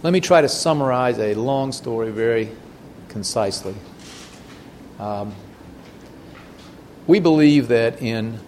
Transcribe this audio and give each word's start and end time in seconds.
Let 0.00 0.12
me 0.12 0.20
try 0.20 0.42
to 0.42 0.48
summarize 0.48 1.18
a 1.18 1.34
long 1.34 1.72
story 1.72 2.12
very 2.12 2.52
concisely. 3.08 3.74
Um, 5.00 5.34
we 7.08 7.18
believe 7.18 7.66
that 7.68 8.00
in 8.00 8.38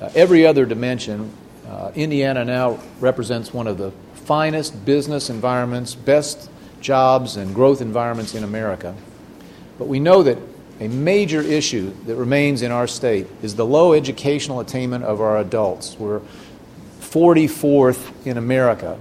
uh, 0.00 0.10
every 0.16 0.44
other 0.44 0.66
dimension, 0.66 1.32
uh, 1.68 1.92
Indiana 1.94 2.44
now 2.44 2.80
represents 2.98 3.54
one 3.54 3.68
of 3.68 3.78
the 3.78 3.92
finest 4.24 4.84
business 4.84 5.30
environments, 5.30 5.94
best 5.94 6.50
jobs, 6.80 7.36
and 7.36 7.54
growth 7.54 7.80
environments 7.80 8.34
in 8.34 8.42
America. 8.42 8.92
But 9.78 9.86
we 9.86 10.00
know 10.00 10.24
that 10.24 10.38
a 10.80 10.88
major 10.88 11.42
issue 11.42 11.94
that 12.06 12.16
remains 12.16 12.60
in 12.60 12.72
our 12.72 12.88
state 12.88 13.28
is 13.40 13.54
the 13.54 13.64
low 13.64 13.92
educational 13.92 14.58
attainment 14.58 15.04
of 15.04 15.20
our 15.20 15.38
adults. 15.38 15.96
We're 15.96 16.22
44th 17.00 18.26
in 18.26 18.36
America 18.36 18.98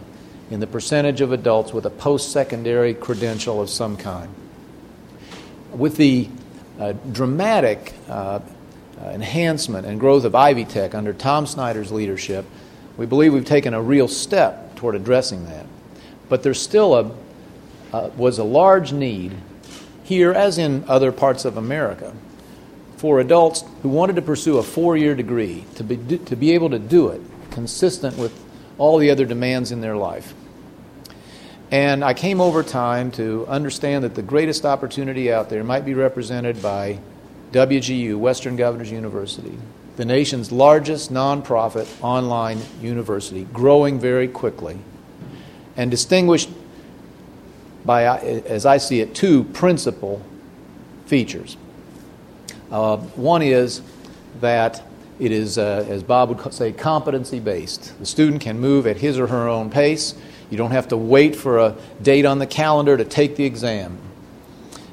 in 0.52 0.59
the 0.59 0.68
percentage 0.68 1.21
of 1.21 1.31
adults 1.31 1.71
with 1.71 1.86
a 1.86 1.89
post 1.89 2.31
secondary 2.31 2.93
credential 2.93 3.61
of 3.61 3.69
some 3.69 3.96
kind. 3.96 4.29
With 5.71 5.96
the 5.96 6.27
uh, 6.77 6.93
dramatic 7.11 7.93
uh, 8.10 8.39
uh, 9.01 9.05
enhancement 9.05 9.87
and 9.87 9.97
growth 9.97 10.25
of 10.25 10.36
Ivy 10.36 10.65
Tech 10.65 10.93
under 10.93 11.14
Tom 11.14 11.47
Snyder's 11.47 11.91
leadership, 11.91 12.46
we 12.97 13.05
believe 13.05 13.33
we've 13.33 13.46
taken 13.46 13.74
a 13.74 13.82
real 13.82 14.10
step 14.10 14.75
toward 14.75 14.96
addressing 14.96 15.46
that. 15.46 15.65
But 16.27 16.43
there's 16.43 16.61
still 16.61 16.96
a, 16.96 17.11
uh, 17.93 18.10
was 18.18 18.38
a 18.38 18.43
large 18.43 18.91
need 18.91 19.33
here, 20.04 20.33
as 20.33 20.57
in 20.57 20.83
other 20.89 21.13
parts 21.13 21.46
of 21.46 21.55
America, 21.55 22.13
for 22.97 23.21
adults 23.21 23.63
who 23.83 23.89
wanted 23.89 24.18
to 24.18 24.21
pursue 24.21 24.57
a 24.57 24.63
four 24.63 24.97
year 24.97 25.15
degree 25.15 25.63
to 25.75 25.83
be, 25.86 26.18
to 26.18 26.36
be 26.36 26.52
able 26.52 26.69
to 26.71 26.79
do 26.79 27.07
it 27.07 27.21
consistent 27.52 28.18
with 28.18 28.38
all 28.77 28.97
the 28.97 29.10
other 29.10 29.25
demands 29.25 29.71
in 29.71 29.79
their 29.79 29.96
life. 29.96 30.33
And 31.71 32.03
I 32.03 32.14
came 32.14 32.42
over 32.42 32.64
time 32.64 33.11
to 33.11 33.48
understand 33.48 34.03
that 34.03 34.14
the 34.14 34.22
greatest 34.22 34.66
opportunity 34.66 35.31
out 35.31 35.50
there 35.50 35.64
might 35.64 35.86
be 35.86 35.94
represented 35.94 36.61
by 36.61 37.00
WGU, 37.53 38.17
Western 38.17 38.58
Governors 38.58 38.91
University, 38.91 39.58
the 39.95 40.03
nation's 40.03 40.52
largest 40.52 41.13
nonprofit 41.13 41.88
online 42.03 42.59
university, 42.81 43.45
growing 43.53 44.00
very 44.00 44.28
quickly, 44.28 44.80
and 45.78 45.89
distinguished 45.89 46.50
by, 47.85 48.03
as 48.03 48.66
I 48.66 48.78
see 48.78 49.00
it, 49.00 49.16
two 49.16 49.45
principal 49.45 50.22
features. 51.06 51.56
Uh, 52.69 52.97
one 52.97 53.41
is 53.41 53.81
that 54.41 54.83
it 55.19 55.31
is, 55.31 55.58
uh, 55.58 55.85
as 55.88 56.03
Bob 56.03 56.30
would 56.30 56.53
say, 56.53 56.73
competency 56.73 57.39
based. 57.39 57.97
The 58.00 58.06
student 58.06 58.41
can 58.41 58.59
move 58.59 58.88
at 58.88 58.97
his 58.97 59.19
or 59.19 59.28
her 59.28 59.47
own 59.47 59.69
pace. 59.69 60.16
You 60.52 60.57
don't 60.57 60.71
have 60.71 60.89
to 60.89 60.97
wait 60.97 61.35
for 61.35 61.57
a 61.57 61.75
date 62.02 62.25
on 62.25 62.38
the 62.38 62.45
calendar 62.45 62.95
to 62.95 63.05
take 63.05 63.38
the 63.38 63.45
exam. 63.45 63.97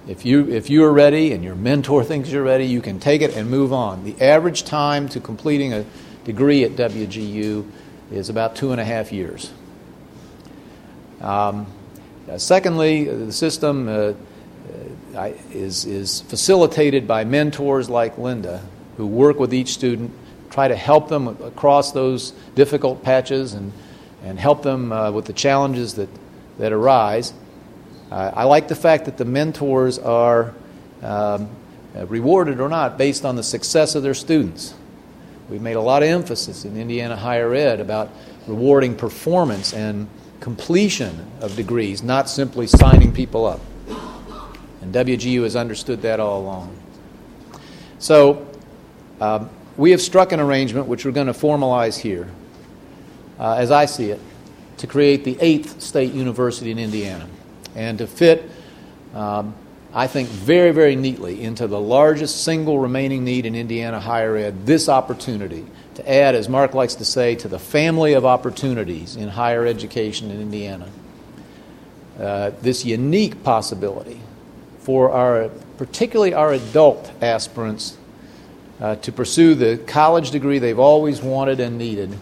If 0.06 0.25
you, 0.25 0.48
if 0.48 0.70
you 0.70 0.84
are 0.84 0.92
ready 0.92 1.33
and 1.33 1.45
your 1.45 1.55
mentor 1.55 2.03
thinks 2.03 2.31
you're 2.31 2.45
ready, 2.45 2.64
you 2.64 2.81
can 2.81 2.98
take 2.98 3.20
it 3.20 3.37
and 3.37 3.51
move 3.51 3.75
on. 3.75 4.05
The 4.05 4.19
average 4.23 4.64
time 4.64 5.09
to 5.11 5.20
completing 5.20 5.75
a 5.75 5.84
degree 6.25 6.64
at 6.64 6.73
WGU 6.73 7.70
is 8.11 8.31
about 8.31 8.56
two 8.56 8.73
and 8.73 8.81
a 8.81 8.84
half 8.84 9.12
years. 9.12 9.53
Um, 11.20 11.67
uh, 12.31 12.39
secondly, 12.39 13.05
the 13.05 13.33
system 13.33 13.89
uh, 13.89 14.12
uh, 15.14 15.33
is, 15.51 15.84
is 15.84 16.20
facilitated 16.23 17.09
by 17.09 17.25
mentors 17.25 17.91
like 17.91 18.17
Linda 18.17 18.62
who 18.97 19.06
work 19.06 19.39
with 19.39 19.53
each 19.53 19.69
student, 19.75 20.11
try 20.51 20.69
to 20.69 20.77
help 20.77 21.09
them 21.09 21.29
across 21.29 21.92
those 21.92 22.33
difficult 22.55 23.03
patches 23.03 23.55
and 23.55 23.73
and 24.24 24.38
help 24.38 24.62
them 24.62 24.92
uh, 24.92 25.11
with 25.11 25.27
the 25.27 25.33
challenges 25.33 25.94
that, 25.94 26.08
that 26.58 26.72
arise. 26.72 27.33
Uh, 28.11 28.33
I 28.34 28.44
like 28.44 28.69
the 28.69 28.74
fact 28.74 29.05
that 29.05 29.16
the 29.16 29.24
mentors 29.24 29.98
are 29.98 30.55
um, 31.02 31.48
rewarded 31.94 32.61
or 32.61 32.69
not 32.69 32.98
based 32.98 33.24
on 33.24 33.36
the 33.36 33.42
success 33.42 33.94
of 33.94 34.02
their 34.02 34.14
students. 34.14 34.74
We've 35.48 35.62
made 35.62 35.77
a 35.77 35.80
lot 35.80 36.02
of 36.02 36.08
emphasis 36.08 36.64
in 36.64 36.77
Indiana 36.77 37.17
higher 37.17 37.55
ed 37.55 37.80
about 37.80 38.11
rewarding 38.46 38.96
performance 38.96 39.73
and 39.73 40.08
completion 40.40 41.30
of 41.40 41.57
degrees, 41.57 42.02
not 42.02 42.28
simply 42.28 42.67
signing 42.67 43.12
people 43.12 43.46
up. 43.46 43.61
And 44.80 44.95
WGU 44.95 45.42
has 45.42 45.57
understood 45.57 46.02
that 46.02 46.20
all 46.20 46.40
along. 46.40 46.77
So, 47.98 48.46
um, 49.20 49.51
we 49.77 49.90
have 49.92 50.01
struck 50.01 50.33
an 50.33 50.40
arrangement 50.40 50.86
which 50.86 51.05
we're 51.05 51.12
going 51.12 51.27
to 51.27 51.33
formalize 51.33 51.98
here 51.98 52.28
uh, 53.39 53.55
as 53.55 53.71
I 53.71 53.87
see 53.87 54.11
it, 54.11 54.21
to 54.79 54.87
create 54.87 55.25
the 55.25 55.37
eighth 55.41 55.81
state 55.81 56.13
university 56.13 56.71
in 56.71 56.79
Indiana 56.79 57.27
and 57.75 57.99
to 57.99 58.07
fit, 58.07 58.51
um, 59.15 59.55
I 59.93 60.07
think, 60.07 60.29
very, 60.29 60.71
very 60.71 60.97
neatly 60.97 61.43
into 61.43 61.67
the 61.67 61.81
largest 61.81 62.45
single 62.45 62.79
remaining 62.79 63.25
need 63.25 63.47
in 63.47 63.55
Indiana 63.55 64.01
higher 64.01 64.37
ed 64.37 64.67
this 64.67 64.89
opportunity 64.89 65.67
to 65.95 66.09
add, 66.09 66.35
as 66.35 66.49
Mark 66.49 66.75
likes 66.75 66.95
to 66.97 67.05
say, 67.05 67.35
to 67.37 67.49
the 67.49 67.59
family 67.59 68.13
of 68.13 68.25
opportunities 68.25 69.17
in 69.17 69.29
higher 69.29 69.67
education 69.67 70.31
in 70.31 70.41
Indiana. 70.41 70.89
Uh, 72.19 72.51
this 72.63 72.85
unique 72.85 73.43
possibility 73.43 74.20
for 74.81 75.11
our, 75.11 75.49
particularly 75.77 76.35
our 76.35 76.53
adult 76.53 77.11
aspirants, 77.20 77.97
uh, 78.81 78.95
to 78.97 79.11
pursue 79.11 79.55
the 79.55 79.77
college 79.87 80.31
degree 80.31 80.59
they've 80.59 80.79
always 80.79 81.20
wanted 81.20 81.59
and 81.59 81.79
needed 81.79 82.17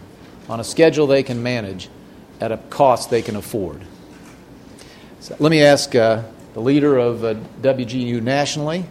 on 0.48 0.60
a 0.60 0.64
schedule 0.64 1.06
they 1.06 1.22
can 1.22 1.42
manage 1.42 1.88
at 2.40 2.52
a 2.52 2.58
cost 2.70 3.10
they 3.10 3.22
can 3.22 3.36
afford. 3.36 3.80
So 5.20 5.36
let 5.38 5.50
me 5.50 5.62
ask 5.62 5.94
uh, 5.94 6.22
the 6.54 6.60
leader 6.60 6.98
of 6.98 7.24
uh, 7.24 7.34
WGU 7.62 8.22
nationally, 8.22 8.84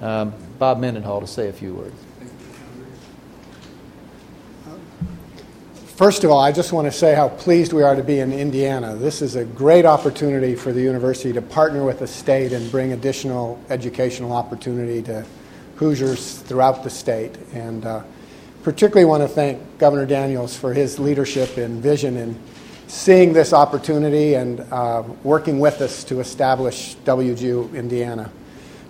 um, 0.00 0.32
Bob 0.58 0.78
Mendenhall, 0.78 1.20
to 1.20 1.26
say 1.26 1.48
a 1.48 1.52
few 1.52 1.74
words. 1.74 1.96
First 6.00 6.24
of 6.24 6.30
all, 6.30 6.40
I 6.40 6.50
just 6.50 6.72
want 6.72 6.86
to 6.86 6.92
say 6.92 7.14
how 7.14 7.28
pleased 7.28 7.74
we 7.74 7.82
are 7.82 7.94
to 7.94 8.02
be 8.02 8.20
in 8.20 8.32
Indiana. 8.32 8.96
This 8.96 9.20
is 9.20 9.36
a 9.36 9.44
great 9.44 9.84
opportunity 9.84 10.54
for 10.54 10.72
the 10.72 10.80
university 10.80 11.30
to 11.34 11.42
partner 11.42 11.84
with 11.84 11.98
the 11.98 12.06
state 12.06 12.52
and 12.52 12.70
bring 12.70 12.92
additional 12.92 13.62
educational 13.68 14.32
opportunity 14.32 15.02
to 15.02 15.26
Hoosiers 15.76 16.38
throughout 16.38 16.84
the 16.84 16.88
state. 16.88 17.36
And 17.52 17.84
uh, 17.84 18.02
particularly 18.62 19.06
want 19.06 19.22
to 19.22 19.28
thank 19.28 19.78
Governor 19.78 20.06
Daniels 20.06 20.56
for 20.56 20.74
his 20.74 20.98
leadership 20.98 21.56
and 21.56 21.82
vision 21.82 22.16
in 22.16 22.38
seeing 22.88 23.32
this 23.32 23.52
opportunity 23.52 24.34
and 24.34 24.60
uh, 24.72 25.02
working 25.22 25.60
with 25.60 25.80
us 25.80 26.04
to 26.04 26.20
establish 26.20 26.96
WGU 27.04 27.74
Indiana. 27.74 28.30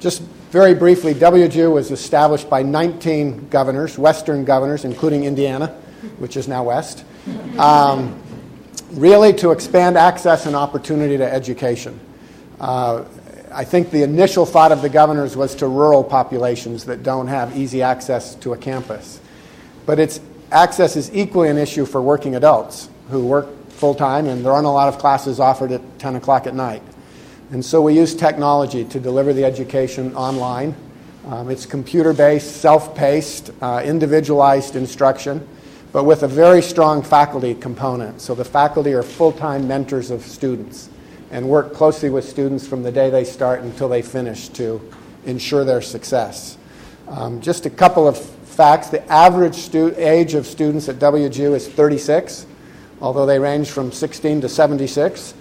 Just 0.00 0.22
very 0.50 0.74
briefly, 0.74 1.14
WGU 1.14 1.72
was 1.72 1.90
established 1.90 2.48
by 2.48 2.62
19 2.62 3.48
governors, 3.48 3.98
Western 3.98 4.44
governors, 4.44 4.84
including 4.84 5.24
Indiana, 5.24 5.68
which 6.18 6.36
is 6.36 6.48
now 6.48 6.64
West, 6.64 7.04
um, 7.58 8.20
really 8.92 9.32
to 9.34 9.50
expand 9.50 9.96
access 9.96 10.46
and 10.46 10.56
opportunity 10.56 11.16
to 11.18 11.32
education. 11.32 12.00
Uh, 12.58 13.04
I 13.52 13.64
think 13.64 13.90
the 13.90 14.02
initial 14.02 14.46
thought 14.46 14.72
of 14.72 14.80
the 14.80 14.88
governors 14.88 15.36
was 15.36 15.54
to 15.56 15.68
rural 15.68 16.02
populations 16.02 16.84
that 16.86 17.02
don't 17.02 17.26
have 17.26 17.56
easy 17.56 17.82
access 17.82 18.34
to 18.36 18.54
a 18.54 18.56
campus 18.56 19.20
but 19.90 19.98
its 19.98 20.20
access 20.52 20.94
is 20.94 21.12
equally 21.12 21.48
an 21.48 21.58
issue 21.58 21.84
for 21.84 22.00
working 22.00 22.36
adults 22.36 22.88
who 23.08 23.26
work 23.26 23.48
full 23.70 23.92
time, 23.92 24.26
and 24.26 24.44
there 24.44 24.52
aren't 24.52 24.68
a 24.68 24.70
lot 24.70 24.86
of 24.86 24.98
classes 24.98 25.40
offered 25.40 25.72
at 25.72 25.98
10 25.98 26.14
o'clock 26.14 26.46
at 26.46 26.54
night. 26.54 26.80
And 27.50 27.64
so 27.64 27.82
we 27.82 27.96
use 27.96 28.14
technology 28.14 28.84
to 28.84 29.00
deliver 29.00 29.32
the 29.32 29.44
education 29.44 30.14
online. 30.14 30.76
Um, 31.26 31.50
it's 31.50 31.66
computer 31.66 32.12
based, 32.12 32.58
self 32.58 32.94
paced, 32.94 33.50
uh, 33.60 33.82
individualized 33.84 34.76
instruction, 34.76 35.44
but 35.90 36.04
with 36.04 36.22
a 36.22 36.28
very 36.28 36.62
strong 36.62 37.02
faculty 37.02 37.52
component. 37.52 38.20
So 38.20 38.36
the 38.36 38.44
faculty 38.44 38.92
are 38.92 39.02
full 39.02 39.32
time 39.32 39.66
mentors 39.66 40.12
of 40.12 40.22
students 40.22 40.88
and 41.32 41.48
work 41.48 41.74
closely 41.74 42.10
with 42.10 42.28
students 42.28 42.64
from 42.64 42.84
the 42.84 42.92
day 42.92 43.10
they 43.10 43.24
start 43.24 43.62
until 43.62 43.88
they 43.88 44.02
finish 44.02 44.50
to 44.50 44.80
ensure 45.26 45.64
their 45.64 45.82
success. 45.82 46.58
Um, 47.08 47.40
just 47.40 47.66
a 47.66 47.70
couple 47.70 48.06
of 48.06 48.39
facts. 48.60 48.88
The 48.90 49.10
average 49.10 49.54
stu- 49.54 49.94
age 49.96 50.34
of 50.34 50.46
students 50.46 50.86
at 50.90 50.96
WGU 50.96 51.54
is 51.54 51.66
36, 51.66 52.44
although 53.00 53.24
they 53.24 53.38
range 53.38 53.70
from 53.70 53.90
16 53.90 54.42
to 54.42 54.50
76. 54.50 55.32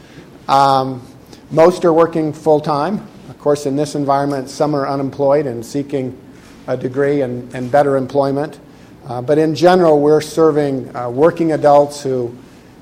Um, 0.48 1.06
most 1.52 1.84
are 1.84 1.92
working 1.92 2.32
full 2.32 2.62
time. 2.62 3.06
Of 3.30 3.38
course, 3.38 3.66
in 3.66 3.76
this 3.76 3.96
environment, 3.96 4.50
some 4.50 4.74
are 4.74 4.88
unemployed 4.88 5.48
and 5.48 5.66
seeking 5.66 6.18
a 6.66 6.78
degree 6.78 7.20
and, 7.20 7.54
and 7.54 7.70
better 7.70 7.98
employment. 7.98 8.58
Uh, 9.06 9.22
but 9.22 9.38
in 9.38 9.54
general, 9.54 10.00
we're 10.00 10.22
serving 10.22 10.96
uh, 10.96 11.10
working 11.10 11.52
adults 11.52 12.02
who 12.02 12.34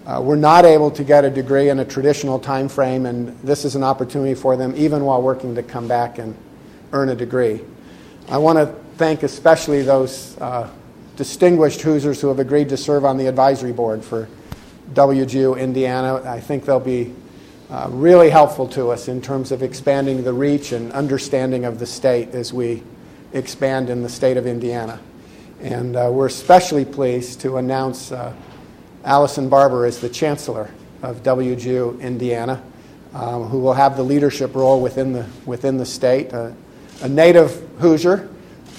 uh, 0.05 0.21
were 0.21 0.37
not 0.37 0.65
able 0.65 0.91
to 0.91 1.03
get 1.03 1.25
a 1.25 1.31
degree 1.31 1.69
in 1.69 1.79
a 1.79 1.85
traditional 1.85 2.37
time 2.37 2.69
frame, 2.69 3.07
and 3.07 3.35
this 3.39 3.65
is 3.65 3.73
an 3.73 3.83
opportunity 3.83 4.35
for 4.35 4.55
them, 4.55 4.71
even 4.77 5.03
while 5.03 5.19
working, 5.23 5.55
to 5.55 5.63
come 5.63 5.87
back 5.87 6.19
and 6.19 6.37
earn 6.91 7.09
a 7.09 7.15
degree. 7.15 7.59
I 8.29 8.37
want 8.37 8.59
to 8.59 8.86
thank 8.97 9.21
especially 9.21 9.83
those 9.83 10.35
uh, 10.39 10.67
distinguished 11.17 11.81
Hoosiers 11.81 12.19
who 12.19 12.29
have 12.29 12.39
agreed 12.39 12.69
to 12.69 12.77
serve 12.77 13.05
on 13.05 13.17
the 13.17 13.27
advisory 13.27 13.71
board 13.71 14.03
for 14.03 14.27
WGU 14.93 15.59
Indiana. 15.59 16.15
I 16.25 16.39
think 16.39 16.65
they'll 16.65 16.79
be 16.79 17.13
uh, 17.69 17.89
really 17.91 18.31
helpful 18.31 18.67
to 18.69 18.89
us 18.89 19.07
in 19.07 19.21
terms 19.21 19.51
of 19.51 19.61
expanding 19.61 20.23
the 20.23 20.33
reach 20.33 20.71
and 20.71 20.91
understanding 20.93 21.63
of 21.63 21.77
the 21.77 21.85
state 21.85 22.29
as 22.29 22.51
we 22.51 22.81
expand 23.33 23.91
in 23.91 24.01
the 24.01 24.09
state 24.09 24.35
of 24.35 24.47
Indiana. 24.47 24.99
And 25.61 25.95
uh, 25.95 26.09
we're 26.11 26.25
especially 26.25 26.85
pleased 26.85 27.41
to 27.41 27.57
announce 27.57 28.11
uh, 28.11 28.33
Allison 29.03 29.47
Barber 29.47 29.85
as 29.85 29.99
the 29.99 30.09
Chancellor 30.09 30.71
of 31.03 31.21
WGU 31.21 32.01
Indiana, 32.01 32.63
um, 33.13 33.43
who 33.43 33.59
will 33.59 33.73
have 33.73 33.95
the 33.95 34.03
leadership 34.03 34.55
role 34.55 34.81
within 34.81 35.13
the, 35.13 35.27
within 35.45 35.77
the 35.77 35.85
state. 35.85 36.33
Uh, 36.33 36.51
a 37.03 37.09
native 37.09 37.63
Hoosier 37.77 38.27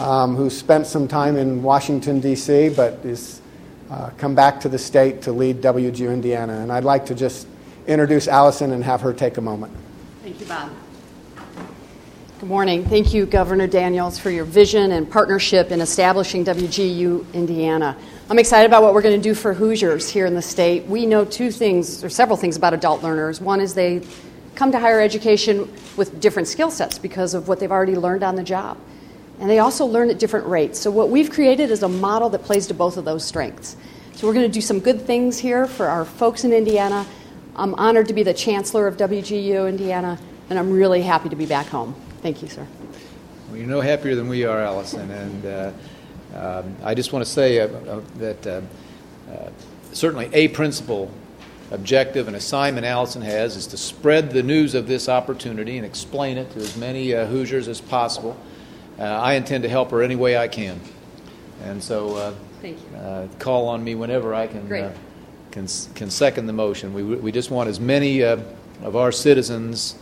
um, 0.00 0.36
who 0.36 0.48
spent 0.50 0.86
some 0.86 1.08
time 1.08 1.36
in 1.36 1.62
Washington, 1.62 2.20
D.C., 2.20 2.70
but 2.70 2.94
is 3.04 3.40
uh, 3.90 4.10
come 4.18 4.34
back 4.34 4.60
to 4.60 4.68
the 4.68 4.78
state 4.78 5.22
to 5.22 5.32
lead 5.32 5.60
WGU 5.60 6.12
Indiana. 6.12 6.58
And 6.58 6.70
I'd 6.70 6.84
like 6.84 7.06
to 7.06 7.14
just 7.14 7.46
introduce 7.86 8.28
Allison 8.28 8.72
and 8.72 8.84
have 8.84 9.00
her 9.00 9.12
take 9.12 9.38
a 9.38 9.40
moment. 9.40 9.72
Thank 10.22 10.40
you, 10.40 10.46
Bob. 10.46 10.70
Good 12.38 12.48
morning. 12.48 12.84
Thank 12.84 13.12
you, 13.12 13.26
Governor 13.26 13.66
Daniels, 13.66 14.18
for 14.18 14.30
your 14.30 14.44
vision 14.44 14.92
and 14.92 15.10
partnership 15.10 15.72
in 15.72 15.80
establishing 15.80 16.44
WGU 16.44 17.32
Indiana. 17.32 17.96
I'm 18.30 18.38
excited 18.38 18.66
about 18.66 18.82
what 18.82 18.94
we're 18.94 19.02
going 19.02 19.20
to 19.20 19.28
do 19.28 19.34
for 19.34 19.54
Hoosiers 19.54 20.08
here 20.08 20.26
in 20.26 20.34
the 20.34 20.42
state. 20.42 20.86
We 20.86 21.04
know 21.04 21.24
two 21.24 21.50
things, 21.50 22.04
or 22.04 22.10
several 22.10 22.36
things 22.36 22.56
about 22.56 22.74
adult 22.74 23.02
learners. 23.02 23.40
One 23.40 23.60
is 23.60 23.74
they 23.74 24.02
come 24.54 24.70
to 24.70 24.78
higher 24.78 25.00
education 25.00 25.72
with 25.96 26.20
different 26.20 26.46
skill 26.46 26.70
sets 26.70 26.98
because 26.98 27.34
of 27.34 27.48
what 27.48 27.58
they've 27.58 27.72
already 27.72 27.96
learned 27.96 28.22
on 28.22 28.36
the 28.36 28.44
job. 28.44 28.78
And 29.40 29.49
they 29.49 29.61
also 29.61 29.87
learn 29.87 30.11
at 30.11 30.19
different 30.19 30.46
rates. 30.46 30.79
So, 30.79 30.90
what 30.90 31.11
we've 31.11 31.31
created 31.31 31.70
is 31.70 31.82
a 31.82 31.88
model 31.88 32.29
that 32.31 32.43
plays 32.43 32.67
to 32.69 32.75
both 32.75 32.96
of 32.96 33.05
those 33.05 33.25
strengths. 33.25 33.76
So, 34.14 34.26
we're 34.26 34.35
going 34.35 34.46
to 34.46 34.52
do 34.52 34.61
some 34.61 34.81
good 34.81 35.02
things 35.02 35.38
here 35.38 35.67
for 35.67 35.87
our 35.87 36.05
folks 36.05 36.44
in 36.44 36.52
Indiana. 36.52 37.06
I'm 37.55 37.75
honored 37.75 38.08
to 38.08 38.14
be 38.14 38.23
the 38.23 38.35
chancellor 38.35 38.87
of 38.87 38.96
WGU 38.96 39.69
Indiana, 39.69 40.19
and 40.50 40.58
I'm 40.58 40.70
really 40.70 41.02
happy 41.02 41.29
to 41.29 41.37
be 41.37 41.46
back 41.46 41.67
home. 41.67 41.94
Thank 42.23 42.43
you, 42.43 42.49
sir. 42.49 42.67
Well, 43.49 43.56
you're 43.56 43.67
no 43.67 43.81
happier 43.81 44.14
than 44.14 44.29
we 44.29 44.44
are, 44.44 44.61
Allison. 44.61 45.11
And 45.11 45.46
uh, 45.46 45.73
um, 46.34 46.76
I 46.82 46.94
just 46.94 47.12
want 47.12 47.25
to 47.25 47.31
say 47.31 47.61
uh, 47.61 47.69
uh, 47.69 48.00
that 48.17 48.46
uh, 48.46 48.61
uh, 49.31 49.50
certainly 49.93 50.31
a 50.32 50.49
principal 50.49 51.11
objective 51.70 52.29
and 52.29 52.37
assignment 52.37 52.87
Allison 52.87 53.23
has 53.23 53.56
is 53.56 53.67
to 53.69 53.76
spread 53.76 54.31
the 54.31 54.43
news 54.43 54.75
of 54.75 54.87
this 54.87 55.08
opportunity 55.08 55.76
and 55.76 55.87
explain 55.87 56.38
it 56.38 56.50
to 56.52 56.61
as 56.61 56.76
many 56.76 57.14
uh, 57.14 57.26
Hoosiers 57.26 57.69
as 57.69 57.81
possible. 57.81 58.37
I 58.98 59.34
intend 59.34 59.62
to 59.62 59.68
help 59.68 59.90
her 59.90 60.02
any 60.02 60.16
way 60.16 60.36
I 60.36 60.48
can. 60.48 60.80
And 61.64 61.82
so 61.82 62.34
call 63.38 63.68
on 63.68 63.82
me 63.84 63.94
whenever 63.94 64.34
I 64.34 64.46
can, 64.46 64.68
can, 65.50 65.66
can 65.94 66.10
second 66.10 66.46
the 66.46 66.52
motion. 66.52 66.92
We, 66.94 67.02
we 67.02 67.32
just 67.32 67.50
want 67.50 67.68
as 67.68 67.80
many 67.80 68.22
of 68.22 68.96
our 68.96 69.12
citizens 69.12 69.96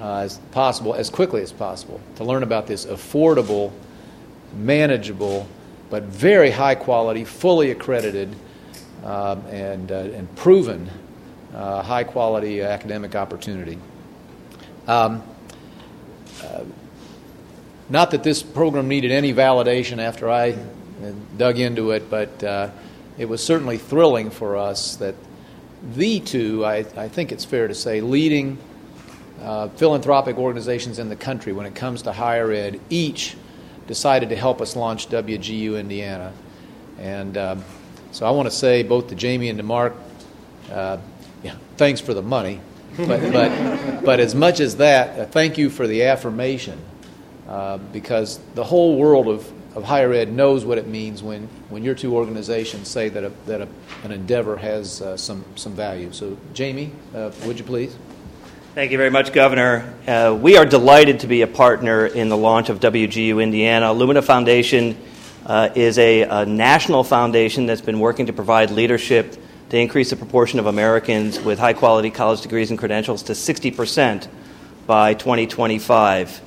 uh, 0.00 0.18
as 0.18 0.38
possible, 0.50 0.94
as 0.94 1.10
quickly 1.10 1.42
as 1.42 1.52
possible, 1.52 2.00
to 2.16 2.24
learn 2.24 2.42
about 2.42 2.66
this 2.66 2.86
affordable, 2.86 3.72
manageable, 4.56 5.48
but 5.90 6.02
very 6.04 6.50
high 6.50 6.74
quality, 6.74 7.24
fully 7.24 7.70
accredited, 7.70 8.34
uh, 9.04 9.36
and, 9.50 9.92
uh, 9.92 9.96
and 9.96 10.34
proven 10.36 10.90
uh, 11.54 11.82
high 11.82 12.04
quality 12.04 12.62
academic 12.62 13.14
opportunity. 13.14 13.78
Um, 14.88 15.22
uh, 16.42 16.64
not 17.88 18.10
that 18.12 18.22
this 18.22 18.42
program 18.42 18.88
needed 18.88 19.10
any 19.10 19.32
validation 19.32 19.98
after 19.98 20.30
I 20.30 20.56
dug 21.36 21.58
into 21.58 21.90
it, 21.90 22.08
but 22.08 22.42
uh, 22.42 22.70
it 23.18 23.28
was 23.28 23.44
certainly 23.44 23.78
thrilling 23.78 24.30
for 24.30 24.56
us 24.56 24.96
that 24.96 25.14
the 25.94 26.20
two, 26.20 26.64
I, 26.64 26.78
I 26.96 27.08
think 27.08 27.30
it's 27.32 27.44
fair 27.44 27.68
to 27.68 27.74
say, 27.74 28.00
leading 28.00 28.58
uh, 29.42 29.68
philanthropic 29.68 30.38
organizations 30.38 30.98
in 30.98 31.08
the 31.08 31.16
country 31.16 31.52
when 31.52 31.66
it 31.66 31.74
comes 31.74 32.02
to 32.02 32.12
higher 32.12 32.50
ed 32.50 32.80
each 32.88 33.36
decided 33.86 34.30
to 34.30 34.36
help 34.36 34.62
us 34.62 34.76
launch 34.76 35.08
WGU 35.10 35.78
Indiana. 35.78 36.32
And 36.98 37.36
um, 37.36 37.64
so 38.12 38.24
I 38.24 38.30
want 38.30 38.46
to 38.46 38.54
say 38.54 38.82
both 38.82 39.08
to 39.08 39.14
Jamie 39.14 39.50
and 39.50 39.58
to 39.58 39.62
Mark, 39.62 39.94
uh, 40.70 40.96
yeah, 41.42 41.56
thanks 41.76 42.00
for 42.00 42.14
the 42.14 42.22
money. 42.22 42.60
But, 42.96 43.32
but, 43.32 44.04
but 44.04 44.20
as 44.20 44.34
much 44.34 44.60
as 44.60 44.76
that, 44.76 45.18
uh, 45.18 45.26
thank 45.26 45.58
you 45.58 45.68
for 45.68 45.86
the 45.86 46.04
affirmation 46.04 46.80
uh, 47.48 47.78
because 47.78 48.38
the 48.54 48.64
whole 48.64 48.96
world 48.96 49.28
of, 49.28 49.50
of 49.76 49.84
higher 49.84 50.12
ed 50.12 50.32
knows 50.32 50.64
what 50.64 50.78
it 50.78 50.86
means 50.86 51.22
when, 51.22 51.48
when 51.68 51.82
your 51.82 51.94
two 51.94 52.16
organizations 52.16 52.88
say 52.88 53.08
that, 53.08 53.24
a, 53.24 53.32
that 53.46 53.60
a, 53.60 53.68
an 54.02 54.12
endeavor 54.12 54.56
has 54.56 55.02
uh, 55.02 55.16
some, 55.16 55.44
some 55.54 55.72
value. 55.72 56.12
So, 56.12 56.36
Jamie, 56.52 56.92
uh, 57.14 57.30
would 57.44 57.58
you 57.58 57.64
please? 57.64 57.96
Thank 58.74 58.90
you 58.90 58.98
very 58.98 59.10
much, 59.10 59.32
Governor. 59.32 59.94
Uh, 60.04 60.36
we 60.40 60.56
are 60.56 60.64
delighted 60.64 61.20
to 61.20 61.28
be 61.28 61.42
a 61.42 61.46
partner 61.46 62.06
in 62.06 62.28
the 62.28 62.36
launch 62.36 62.70
of 62.70 62.80
WGU 62.80 63.40
Indiana. 63.40 63.92
Lumina 63.92 64.20
Foundation 64.20 64.96
uh, 65.46 65.68
is 65.74 65.98
a, 65.98 66.22
a, 66.22 66.46
national 66.46 67.04
foundation 67.04 67.66
that's 67.66 67.80
been 67.80 68.00
working 68.00 68.26
to 68.26 68.32
provide 68.32 68.70
leadership 68.70 69.36
to 69.68 69.78
increase 69.78 70.10
the 70.10 70.16
proportion 70.16 70.58
of 70.58 70.66
Americans 70.66 71.38
with 71.40 71.58
high 71.58 71.72
quality 71.72 72.10
college 72.10 72.40
degrees 72.40 72.70
and 72.70 72.78
credentials 72.78 73.22
to 73.24 73.32
60% 73.32 74.26
by 74.86 75.14
2025. 75.14 76.40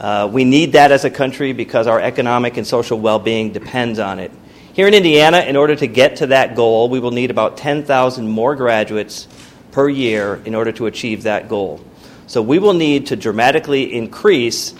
Uh, 0.00 0.26
we 0.32 0.44
need 0.44 0.72
that 0.72 0.90
as 0.92 1.04
a 1.04 1.10
country 1.10 1.52
because 1.52 1.86
our 1.86 2.00
economic 2.00 2.56
and 2.56 2.66
social 2.66 2.98
well 2.98 3.18
being 3.18 3.52
depends 3.52 3.98
on 3.98 4.18
it. 4.18 4.32
Here 4.72 4.88
in 4.88 4.94
Indiana, 4.94 5.40
in 5.40 5.56
order 5.56 5.76
to 5.76 5.86
get 5.86 6.16
to 6.16 6.28
that 6.28 6.56
goal, 6.56 6.88
we 6.88 7.00
will 7.00 7.10
need 7.10 7.30
about 7.30 7.58
10,000 7.58 8.26
more 8.26 8.56
graduates 8.56 9.28
per 9.72 9.90
year 9.90 10.40
in 10.46 10.54
order 10.54 10.72
to 10.72 10.86
achieve 10.86 11.24
that 11.24 11.50
goal. 11.50 11.84
So 12.26 12.40
we 12.40 12.58
will 12.58 12.72
need 12.72 13.08
to 13.08 13.16
dramatically 13.16 13.92
increase 13.92 14.72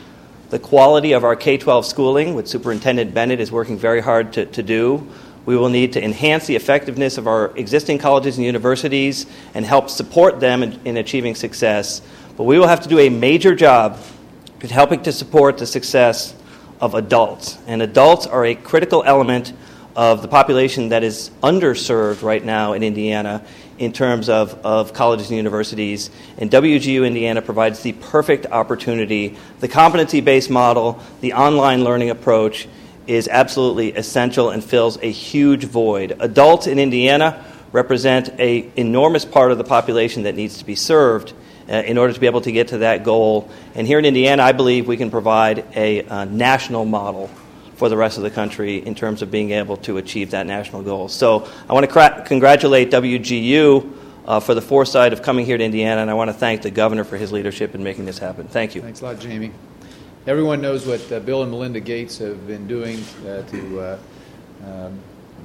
the 0.49 0.58
quality 0.58 1.12
of 1.12 1.22
our 1.22 1.37
K 1.37 1.58
12 1.58 1.84
schooling, 1.84 2.34
which 2.34 2.46
Superintendent 2.46 3.12
Bennett 3.12 3.40
is 3.40 3.52
working 3.52 3.76
very 3.76 4.00
hard 4.00 4.32
to, 4.34 4.46
to 4.46 4.62
do. 4.62 5.06
We 5.44 5.56
will 5.56 5.69
need 5.69 5.93
to 5.94 6.02
enhance 6.02 6.46
the 6.46 6.56
effectiveness 6.56 7.19
of 7.19 7.26
our 7.26 7.55
existing 7.56 7.99
colleges 7.99 8.38
and 8.38 8.46
universities 8.46 9.26
and 9.52 9.67
help 9.67 9.90
support 9.90 10.40
them 10.40 10.62
in, 10.62 10.81
in 10.87 10.96
achieving 10.96 11.34
success. 11.34 12.00
But 12.38 12.44
we 12.44 12.58
will 12.58 12.69
have 12.69 12.81
to 12.82 12.88
do 12.88 12.99
a 13.00 13.11
major 13.11 13.55
job 13.55 13.99
in 14.62 14.68
helping 14.68 15.02
to 15.02 15.12
support 15.12 15.58
the 15.58 15.66
success 15.66 16.34
of 16.80 16.94
adults. 16.94 17.58
And 17.66 17.82
adults 17.82 18.26
are 18.26 18.44
a 18.44 18.54
critical 18.54 19.02
element 19.04 19.52
of 19.96 20.22
the 20.22 20.28
population 20.28 20.90
that 20.90 21.02
is 21.02 21.30
underserved 21.42 22.22
right 22.22 22.44
now 22.44 22.74
in 22.74 22.82
Indiana 22.82 23.44
in 23.78 23.92
terms 23.92 24.28
of, 24.28 24.54
of 24.64 24.92
colleges 24.92 25.28
and 25.28 25.36
universities. 25.36 26.10
And 26.38 26.50
WGU 26.50 27.06
Indiana 27.06 27.42
provides 27.42 27.80
the 27.80 27.92
perfect 27.92 28.46
opportunity. 28.46 29.36
The 29.60 29.69
competency 29.69 30.20
based 30.20 30.50
model, 30.50 31.02
the 31.20 31.32
online 31.32 31.82
learning 31.82 32.10
approach, 32.10 32.69
is 33.06 33.26
absolutely 33.29 33.93
essential 33.93 34.50
and 34.50 34.62
fills 34.62 34.98
a 35.02 35.10
huge 35.10 35.64
void. 35.64 36.17
Adults 36.20 36.67
in 36.67 36.79
Indiana 36.79 37.44
represent 37.72 38.29
an 38.40 38.70
enormous 38.76 39.24
part 39.24 39.50
of 39.50 39.58
the 39.58 39.64
population 39.64 40.24
that 40.24 40.34
needs 40.34 40.58
to 40.58 40.64
be 40.64 40.74
served 40.74 41.32
in 41.70 41.98
order 41.98 42.12
to 42.12 42.20
be 42.20 42.27
able 42.27 42.41
to 42.43 42.53
get 42.53 42.69
to 42.69 42.79
that 42.79 43.05
goal. 43.05 43.48
And 43.74 43.86
here 43.86 43.98
in 43.98 44.05
Indiana, 44.05 44.43
I 44.43 44.53
believe 44.53 44.89
we 44.89 44.96
can 44.96 45.10
provide 45.10 45.65
a, 45.74 46.00
a 46.00 46.27
national 46.27 46.84
model 46.84 47.31
for 47.77 47.89
the 47.89 47.96
rest 47.96 48.19
of 48.19 48.22
the 48.22 48.31
country 48.31 48.77
in 48.77 48.94
terms 48.94 49.22
of 49.22 49.31
being 49.31 49.53
able 49.53 49.77
to 49.79 49.96
achieve 49.96 50.32
that 50.32 50.46
national 50.46 50.82
goal. 50.82 51.08
So 51.08 51.48
I 51.69 51.72
want 51.72 51.86
to 51.86 51.91
cra- 51.91 52.22
congratulate 52.27 52.91
WGU 52.91 53.96
uh, 54.27 54.39
for 54.39 54.55
the 54.55 54.60
foresight 54.60 55.12
of 55.12 55.22
coming 55.22 55.46
here 55.46 55.56
to 55.56 55.65
Indiana, 55.65 56.03
and 56.03 56.10
I 56.10 56.15
want 56.15 56.29
to 56.29 56.34
thank 56.34 56.62
the 56.62 56.70
governor 56.70 57.05
for 57.05 57.17
his 57.17 57.32
leadership 57.32 57.74
in 57.74 57.82
making 57.82 58.05
this 58.05 58.19
happen. 58.19 58.46
Thank 58.48 58.74
you. 58.74 58.82
Thanks 58.82 59.00
a 59.00 59.05
lot, 59.05 59.19
Jamie. 59.19 59.53
Everyone 60.27 60.60
knows 60.60 60.86
what 60.86 61.10
uh, 61.10 61.20
Bill 61.20 61.43
and 61.43 61.50
Melinda 61.50 61.81
Gates 61.81 62.19
have 62.19 62.46
been 62.46 62.67
doing 62.67 63.03
uh, 63.27 63.43
to 63.43 63.81
uh, 63.81 63.98
um, 64.67 65.00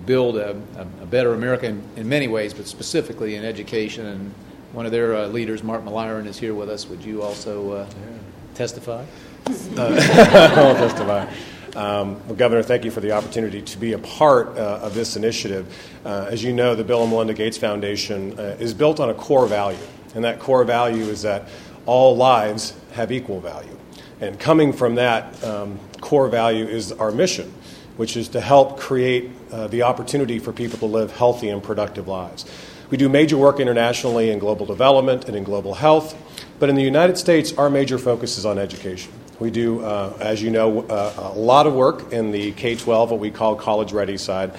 build 0.05 0.35
a, 0.35 0.51
a, 0.77 1.05
better 1.05 1.33
America 1.33 1.67
in, 1.67 1.81
in, 1.95 2.09
many 2.09 2.27
ways, 2.27 2.53
but 2.53 2.67
specifically 2.67 3.35
in 3.35 3.45
education. 3.45 4.05
And 4.05 4.33
one 4.75 4.85
of 4.85 4.91
their 4.91 5.15
uh, 5.15 5.27
leaders, 5.27 5.63
Mark 5.63 5.85
Milliron, 5.85 6.25
is 6.25 6.37
here 6.37 6.53
with 6.53 6.69
us. 6.69 6.85
Would 6.89 7.01
you 7.01 7.21
also 7.21 7.71
uh, 7.71 7.87
yeah. 7.89 8.17
testify? 8.55 9.05
I'll 9.47 10.75
testify. 10.75 11.33
Um, 11.77 12.21
well, 12.25 12.35
Governor, 12.35 12.61
thank 12.61 12.83
you 12.83 12.91
for 12.91 12.99
the 12.99 13.13
opportunity 13.13 13.61
to 13.61 13.77
be 13.77 13.93
a 13.93 13.99
part 13.99 14.49
uh, 14.57 14.79
of 14.81 14.93
this 14.93 15.15
initiative. 15.15 15.73
Uh, 16.03 16.27
as 16.29 16.43
you 16.43 16.51
know, 16.51 16.75
the 16.75 16.83
Bill 16.83 17.03
and 17.03 17.11
Melinda 17.11 17.33
Gates 17.33 17.57
Foundation 17.57 18.37
uh, 18.37 18.57
is 18.59 18.73
built 18.73 18.99
on 18.99 19.09
a 19.09 19.13
core 19.13 19.47
value, 19.47 19.77
and 20.13 20.25
that 20.25 20.39
core 20.39 20.65
value 20.65 21.05
is 21.05 21.21
that 21.21 21.47
all 21.85 22.17
lives 22.17 22.73
have 22.91 23.13
equal 23.13 23.39
value. 23.39 23.77
And 24.19 24.37
coming 24.37 24.73
from 24.73 24.95
that 24.95 25.41
um, 25.41 25.79
core 26.01 26.27
value 26.27 26.65
is 26.65 26.91
our 26.91 27.11
mission, 27.11 27.53
which 27.95 28.17
is 28.17 28.27
to 28.29 28.41
help 28.41 28.77
create 28.77 29.31
uh, 29.53 29.67
the 29.67 29.83
opportunity 29.83 30.37
for 30.37 30.51
people 30.51 30.79
to 30.79 30.85
live 30.85 31.15
healthy 31.15 31.47
and 31.47 31.63
productive 31.63 32.09
lives. 32.09 32.45
We 32.89 32.97
do 32.97 33.09
major 33.09 33.37
work 33.37 33.59
internationally 33.59 34.29
in 34.29 34.39
global 34.39 34.65
development 34.65 35.25
and 35.25 35.35
in 35.35 35.43
global 35.43 35.73
health, 35.73 36.15
but 36.59 36.69
in 36.69 36.75
the 36.75 36.83
United 36.83 37.17
States, 37.17 37.53
our 37.57 37.69
major 37.69 37.97
focus 37.97 38.37
is 38.37 38.45
on 38.45 38.59
education. 38.59 39.11
We 39.39 39.49
do, 39.49 39.83
uh, 39.83 40.15
as 40.19 40.41
you 40.41 40.51
know, 40.51 40.81
uh, 40.81 41.31
a 41.33 41.39
lot 41.39 41.67
of 41.67 41.73
work 41.73 42.13
in 42.13 42.31
the 42.31 42.51
K 42.53 42.75
12, 42.75 43.11
what 43.11 43.19
we 43.19 43.31
call 43.31 43.55
college 43.55 43.91
ready 43.91 44.17
side. 44.17 44.55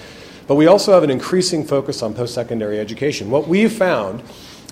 But 0.47 0.57
we 0.57 0.67
also 0.67 0.93
have 0.93 1.03
an 1.03 1.11
increasing 1.11 1.65
focus 1.65 2.03
on 2.03 2.15
post 2.15 2.35
secondary 2.35 2.79
education. 2.79 3.31
What 3.31 3.49
we've 3.49 3.73
found 3.73 4.23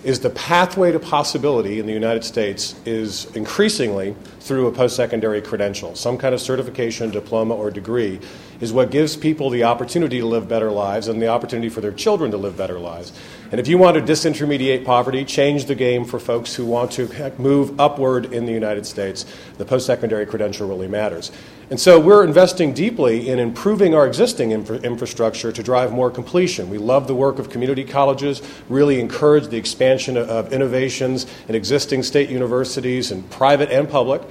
is 0.05 0.21
the 0.21 0.31
pathway 0.31 0.93
to 0.93 1.01
possibility 1.01 1.81
in 1.81 1.87
the 1.87 1.93
United 1.93 2.23
States 2.23 2.75
is 2.85 3.25
increasingly 3.35 4.15
through 4.41 4.67
a 4.67 4.73
post 4.73 4.95
secondary 4.95 5.41
credential. 5.41 5.95
Some 5.95 6.19
kind 6.19 6.35
of 6.35 6.43
certification, 6.43 7.11
diploma, 7.11 7.55
or 7.55 7.71
degree 7.71 8.21
is 8.61 8.73
what 8.73 8.91
gives 8.91 9.17
people 9.17 9.49
the 9.49 9.65
opportunity 9.65 10.21
to 10.21 10.27
live 10.27 10.47
better 10.47 10.71
lives 10.71 11.09
and 11.09 11.21
the 11.21 11.29
opportunity 11.29 11.71
for 11.71 11.81
their 11.81 11.93
children 11.93 12.31
to 12.33 12.37
live 12.37 12.57
better 12.57 12.79
lives. 12.79 13.13
And 13.55 13.61
if 13.61 13.69
you 13.69 13.79
want 13.79 13.97
to 13.97 14.03
disintermediate 14.03 14.85
poverty, 14.85 15.25
change 15.25 15.67
the 15.67 15.77
game 15.77 16.05
for 16.05 16.19
folks 16.19 16.57
who 16.57 16.65
want 16.65 16.91
to 16.91 17.33
move 17.39 17.79
upward 17.79 18.33
in 18.33 18.47
the 18.47 18.53
United 18.53 18.85
States, 18.85 19.25
the 19.59 19.65
post 19.65 19.87
secondary 19.87 20.27
credential 20.27 20.67
really 20.67 20.89
matters. 20.89 21.31
And 21.71 21.79
so 21.79 22.01
we're 22.01 22.25
investing 22.25 22.75
deeply 22.75 23.29
in 23.29 23.39
improving 23.39 23.95
our 23.95 24.09
existing 24.09 24.51
infra- 24.51 24.79
infrastructure 24.79 25.53
to 25.53 25.63
drive 25.63 25.93
more 25.93 26.11
completion. 26.11 26.69
We 26.69 26.79
love 26.79 27.07
the 27.07 27.15
work 27.15 27.39
of 27.39 27.49
community 27.49 27.85
colleges, 27.85 28.43
really 28.69 28.99
encourage 28.99 29.47
the 29.47 29.57
expansion 29.57 30.17
of, 30.17 30.29
of 30.29 30.53
innovations 30.53 31.25
in 31.47 31.55
existing 31.55 32.03
state 32.03 32.31
universities 32.31 33.13
and 33.13 33.31
private 33.31 33.71
and 33.71 33.89
public. 33.89 34.23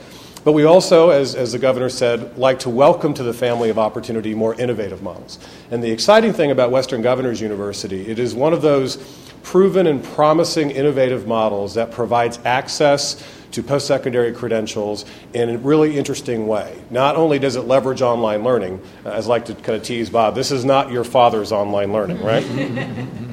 But 0.44 0.52
we 0.52 0.66
also, 0.66 1.10
as, 1.10 1.36
as 1.36 1.54
the 1.54 1.60
governor 1.60 1.90
said, 1.90 2.38
like 2.38 2.60
to 2.60 2.70
welcome 2.70 3.14
to 3.14 3.24
the 3.24 3.34
family 3.34 3.70
of 3.70 3.80
opportunity 3.80 4.36
more 4.36 4.54
innovative 4.56 5.02
models. 5.02 5.40
And 5.72 5.82
the 5.82 5.92
exciting 5.92 6.34
thing 6.34 6.52
about 6.52 6.70
Western 6.70 7.02
Governors 7.02 7.40
University, 7.40 8.08
it 8.08 8.20
is 8.20 8.36
one 8.36 8.52
of 8.52 8.62
those 8.62 8.98
proven 9.44 9.88
and 9.88 10.04
promising 10.04 10.72
innovative 10.72 11.28
models 11.28 11.76
that 11.76 11.92
provides 11.92 12.40
access 12.44 13.24
to 13.52 13.62
post 13.62 13.88
secondary 13.88 14.34
credentials 14.34 15.06
in 15.34 15.50
a 15.50 15.58
really 15.60 15.98
interesting 15.98 16.48
way. 16.48 16.82
Not 16.90 17.16
only 17.16 17.40
does 17.40 17.56
it 17.56 17.62
leverage 17.62 18.02
online 18.02 18.44
learning, 18.44 18.82
as 19.06 19.28
I 19.28 19.30
like 19.30 19.46
to 19.46 19.56
kind 19.56 19.78
of 19.78 19.84
tease 19.84 20.10
Bob, 20.10 20.36
this 20.36 20.52
is 20.52 20.66
not 20.66 20.92
your 20.92 21.04
father's 21.04 21.52
online 21.52 21.94
learning, 21.94 22.22
right? 22.22 22.44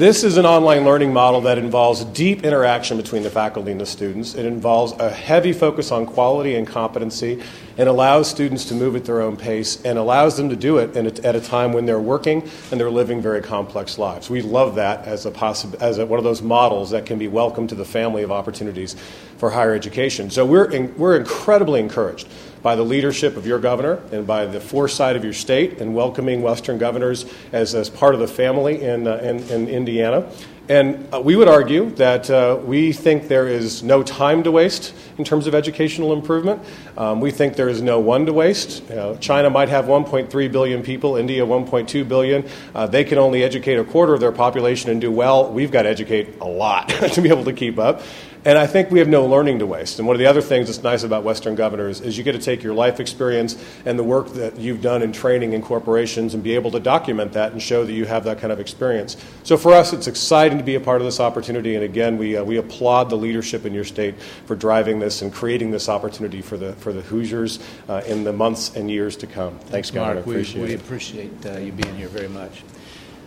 This 0.00 0.24
is 0.24 0.38
an 0.38 0.46
online 0.46 0.86
learning 0.86 1.12
model 1.12 1.42
that 1.42 1.58
involves 1.58 2.06
deep 2.06 2.42
interaction 2.42 2.96
between 2.96 3.22
the 3.22 3.28
faculty 3.28 3.70
and 3.70 3.78
the 3.78 3.84
students. 3.84 4.34
It 4.34 4.46
involves 4.46 4.94
a 4.94 5.10
heavy 5.10 5.52
focus 5.52 5.92
on 5.92 6.06
quality 6.06 6.54
and 6.54 6.66
competency 6.66 7.42
and 7.76 7.86
allows 7.86 8.26
students 8.30 8.64
to 8.70 8.74
move 8.74 8.96
at 8.96 9.04
their 9.04 9.20
own 9.20 9.36
pace 9.36 9.78
and 9.84 9.98
allows 9.98 10.38
them 10.38 10.48
to 10.48 10.56
do 10.56 10.78
it 10.78 10.96
at 10.96 11.36
a 11.36 11.40
time 11.42 11.74
when 11.74 11.84
they're 11.84 12.00
working 12.00 12.48
and 12.70 12.80
they're 12.80 12.90
living 12.90 13.20
very 13.20 13.42
complex 13.42 13.98
lives. 13.98 14.30
We 14.30 14.40
love 14.40 14.76
that 14.76 15.04
as, 15.04 15.26
a 15.26 15.30
possi- 15.30 15.74
as 15.82 15.98
a, 15.98 16.06
one 16.06 16.18
of 16.18 16.24
those 16.24 16.40
models 16.40 16.92
that 16.92 17.04
can 17.04 17.18
be 17.18 17.28
welcome 17.28 17.66
to 17.66 17.74
the 17.74 17.84
family 17.84 18.22
of 18.22 18.32
opportunities 18.32 18.96
for 19.36 19.50
higher 19.50 19.74
education. 19.74 20.30
So 20.30 20.46
we're, 20.46 20.70
in, 20.70 20.96
we're 20.96 21.18
incredibly 21.18 21.78
encouraged 21.78 22.26
by 22.62 22.76
the 22.76 22.84
leadership 22.84 23.36
of 23.36 23.46
your 23.46 23.58
governor 23.58 24.02
and 24.12 24.26
by 24.26 24.46
the 24.46 24.60
foresight 24.60 25.16
of 25.16 25.24
your 25.24 25.32
state 25.32 25.78
in 25.78 25.94
welcoming 25.94 26.42
Western 26.42 26.78
governors 26.78 27.24
as, 27.52 27.74
as 27.74 27.88
part 27.88 28.14
of 28.14 28.20
the 28.20 28.28
family 28.28 28.82
in, 28.82 29.06
uh, 29.06 29.16
in, 29.16 29.38
in, 29.48 29.68
Indiana. 29.68 30.30
And 30.68 31.12
uh, 31.12 31.20
we 31.20 31.34
would 31.34 31.48
argue 31.48 31.90
that 31.96 32.30
uh, 32.30 32.60
we 32.62 32.92
think 32.92 33.26
there 33.26 33.48
is 33.48 33.82
no 33.82 34.04
time 34.04 34.44
to 34.44 34.52
waste 34.52 34.94
in 35.18 35.24
terms 35.24 35.48
of 35.48 35.54
educational 35.54 36.12
improvement. 36.12 36.62
Um, 36.96 37.20
we 37.20 37.32
think 37.32 37.56
there 37.56 37.68
is 37.68 37.82
no 37.82 37.98
one 37.98 38.24
to 38.26 38.32
waste. 38.32 38.88
You 38.88 38.94
know, 38.94 39.16
China 39.16 39.50
might 39.50 39.68
have 39.68 39.86
1.3 39.86 40.52
billion 40.52 40.84
people, 40.84 41.16
India 41.16 41.44
1.2 41.44 42.06
billion. 42.06 42.48
Uh, 42.72 42.86
they 42.86 43.02
can 43.02 43.18
only 43.18 43.42
educate 43.42 43.78
a 43.78 43.84
quarter 43.84 44.14
of 44.14 44.20
their 44.20 44.30
population 44.30 44.90
and 44.90 45.00
do 45.00 45.10
well. 45.10 45.52
We've 45.52 45.72
got 45.72 45.82
to 45.82 45.88
educate 45.88 46.36
a 46.40 46.46
lot 46.46 46.88
to 47.14 47.20
be 47.20 47.30
able 47.30 47.44
to 47.46 47.52
keep 47.52 47.76
up. 47.80 48.02
And 48.42 48.56
I 48.56 48.66
think 48.66 48.90
we 48.90 49.00
have 49.00 49.08
no 49.08 49.26
learning 49.26 49.58
to 49.58 49.66
waste. 49.66 49.98
And 49.98 50.08
one 50.08 50.16
of 50.16 50.18
the 50.18 50.26
other 50.26 50.40
things 50.40 50.68
that's 50.68 50.82
nice 50.82 51.02
about 51.02 51.24
Western 51.24 51.54
governors 51.54 52.00
is 52.00 52.16
you 52.16 52.24
get 52.24 52.32
to 52.32 52.38
take 52.38 52.62
your 52.62 52.72
life 52.72 52.98
experience 52.98 53.62
and 53.84 53.98
the 53.98 54.02
work 54.02 54.28
that 54.28 54.58
you've 54.58 54.80
done 54.80 55.02
in 55.02 55.12
training 55.12 55.52
in 55.52 55.60
corporations 55.60 56.32
and 56.32 56.42
be 56.42 56.54
able 56.54 56.70
to 56.70 56.80
document 56.80 57.34
that 57.34 57.52
and 57.52 57.60
show 57.60 57.84
that 57.84 57.92
you 57.92 58.06
have 58.06 58.24
that 58.24 58.38
kind 58.38 58.50
of 58.50 58.58
experience. 58.58 59.18
So 59.42 59.58
for 59.58 59.74
us, 59.74 59.92
it's 59.92 60.06
exciting 60.06 60.56
to 60.56 60.64
be 60.64 60.76
a 60.76 60.80
part 60.80 61.02
of 61.02 61.04
this 61.04 61.20
opportunity. 61.20 61.74
And 61.74 61.84
again, 61.84 62.16
we, 62.16 62.34
uh, 62.34 62.42
we 62.42 62.56
applaud 62.56 63.10
the 63.10 63.16
leadership 63.16 63.66
in 63.66 63.74
your 63.74 63.84
state 63.84 64.18
for 64.46 64.56
driving 64.56 64.98
this 65.00 65.20
and 65.20 65.30
creating 65.30 65.70
this 65.70 65.90
opportunity 65.90 66.40
for 66.40 66.56
the, 66.56 66.72
for 66.74 66.94
the 66.94 67.02
Hoosiers 67.02 67.58
uh, 67.90 68.02
in 68.06 68.24
the 68.24 68.32
months 68.32 68.74
and 68.74 68.90
years 68.90 69.16
to 69.16 69.26
come. 69.26 69.58
Thanks, 69.58 69.70
Thanks 69.70 69.90
Governor. 69.90 70.14
Mark. 70.14 70.26
Appreciate 70.26 70.62
we, 70.62 70.68
we 70.68 70.74
appreciate 70.74 71.46
uh, 71.46 71.58
you 71.58 71.72
being 71.72 71.94
here 71.94 72.08
very 72.08 72.28
much. 72.28 72.62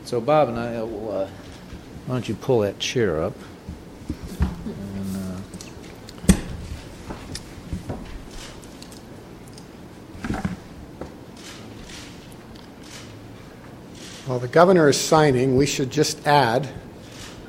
So, 0.05 0.19
Bob 0.19 0.49
and 0.49 0.57
I 0.57 0.81
will. 0.81 1.11
Uh, 1.11 1.29
why 2.07 2.15
don't 2.15 2.27
you 2.27 2.35
pull 2.35 2.61
that 2.61 2.79
chair 2.79 3.21
up? 3.21 3.33
While 14.25 14.39
the 14.39 14.47
governor 14.47 14.87
is 14.87 14.99
signing, 14.99 15.57
we 15.57 15.65
should 15.65 15.91
just 15.91 16.25
add 16.25 16.69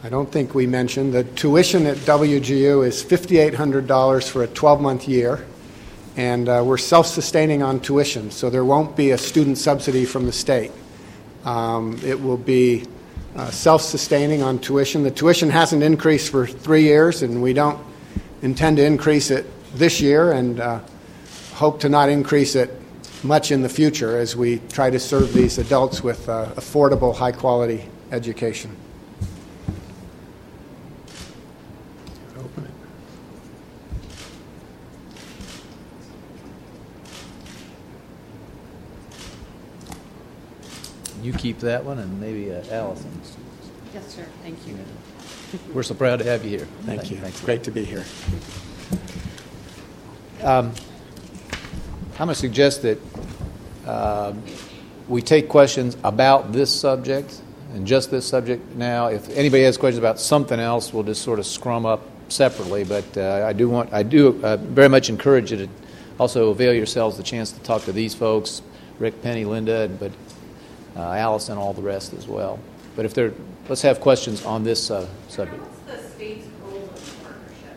I 0.04 0.10
don't 0.10 0.30
think 0.30 0.54
we 0.54 0.66
mentioned 0.66 1.14
the 1.14 1.24
tuition 1.24 1.86
at 1.86 1.96
WGU 1.96 2.86
is 2.86 3.02
$5,800 3.02 4.28
for 4.28 4.42
a 4.42 4.46
12 4.46 4.80
month 4.82 5.08
year, 5.08 5.46
and 6.14 6.46
uh, 6.46 6.62
we're 6.62 6.76
self 6.76 7.06
sustaining 7.06 7.62
on 7.62 7.80
tuition, 7.80 8.30
so 8.30 8.50
there 8.50 8.66
won't 8.66 8.96
be 8.96 9.12
a 9.12 9.16
student 9.16 9.56
subsidy 9.56 10.04
from 10.04 10.26
the 10.26 10.32
state. 10.32 10.72
Um, 11.46 11.98
it 12.04 12.20
will 12.20 12.36
be 12.36 12.84
uh, 13.34 13.50
self 13.50 13.80
sustaining 13.80 14.42
on 14.42 14.58
tuition. 14.58 15.04
The 15.04 15.10
tuition 15.10 15.48
hasn't 15.48 15.82
increased 15.82 16.30
for 16.30 16.46
three 16.46 16.82
years, 16.82 17.22
and 17.22 17.42
we 17.42 17.54
don't 17.54 17.82
intend 18.42 18.76
to 18.76 18.84
increase 18.84 19.30
it 19.30 19.46
this 19.74 20.02
year, 20.02 20.32
and 20.32 20.60
uh, 20.60 20.80
hope 21.54 21.80
to 21.80 21.88
not 21.88 22.10
increase 22.10 22.56
it 22.56 22.78
much 23.24 23.50
in 23.50 23.62
the 23.62 23.68
future 23.68 24.18
as 24.18 24.36
we 24.36 24.58
try 24.70 24.90
to 24.90 25.00
serve 25.00 25.32
these 25.32 25.58
adults 25.58 26.02
with 26.02 26.28
uh, 26.28 26.46
affordable, 26.56 27.14
high 27.14 27.32
quality 27.32 27.88
education. 28.12 28.76
You 41.22 41.32
keep 41.32 41.60
that 41.60 41.82
one, 41.82 41.98
and 42.00 42.20
maybe 42.20 42.52
uh, 42.52 42.62
Allison. 42.70 43.10
Yes, 43.94 44.14
sir. 44.14 44.26
Thank 44.42 44.58
you. 44.66 44.76
We're 45.72 45.82
so 45.82 45.94
proud 45.94 46.18
to 46.18 46.24
have 46.26 46.44
you 46.44 46.50
here. 46.50 46.68
Thank 46.82 47.10
you. 47.10 47.16
Thanks. 47.16 47.40
Great 47.40 47.62
to 47.62 47.70
be 47.70 47.82
here. 47.82 48.04
Um, 50.42 50.74
I'm 52.18 52.26
going 52.26 52.28
to 52.28 52.34
suggest 52.34 52.82
that 52.82 52.98
um, 53.86 54.42
we 55.08 55.22
take 55.22 55.48
questions 55.48 55.96
about 56.04 56.52
this 56.52 56.72
subject 56.72 57.40
and 57.74 57.86
just 57.86 58.10
this 58.10 58.26
subject 58.26 58.74
now. 58.76 59.08
If 59.08 59.28
anybody 59.36 59.64
has 59.64 59.76
questions 59.76 59.98
about 59.98 60.18
something 60.18 60.58
else, 60.60 60.92
we'll 60.92 61.02
just 61.02 61.22
sort 61.22 61.38
of 61.38 61.46
scrum 61.46 61.84
up 61.84 62.02
separately. 62.28 62.84
But 62.84 63.16
uh, 63.16 63.44
I 63.46 63.52
do 63.52 63.68
want, 63.68 63.92
I 63.92 64.02
do 64.02 64.42
uh, 64.42 64.56
very 64.56 64.88
much 64.88 65.08
encourage 65.08 65.50
you 65.50 65.58
to 65.58 65.68
also 66.18 66.50
avail 66.50 66.72
yourselves 66.72 67.16
the 67.16 67.22
chance 67.22 67.52
to 67.52 67.60
talk 67.60 67.82
to 67.84 67.92
these 67.92 68.14
folks, 68.14 68.62
Rick, 68.98 69.22
Penny, 69.22 69.44
Linda, 69.44 69.90
but 69.98 70.12
uh, 70.96 71.38
and 71.48 71.58
all 71.58 71.72
the 71.72 71.82
rest 71.82 72.14
as 72.14 72.28
well. 72.28 72.58
But 72.96 73.04
if 73.04 73.14
there, 73.14 73.32
let's 73.68 73.82
have 73.82 74.00
questions 74.00 74.44
on 74.44 74.62
this 74.62 74.90
uh, 74.90 75.08
subject. 75.28 75.60
What's 75.60 76.02
the 76.02 76.08
state's 76.10 76.46
role 76.62 76.76
in 76.76 76.86
the 76.86 77.00
partnership 77.24 77.76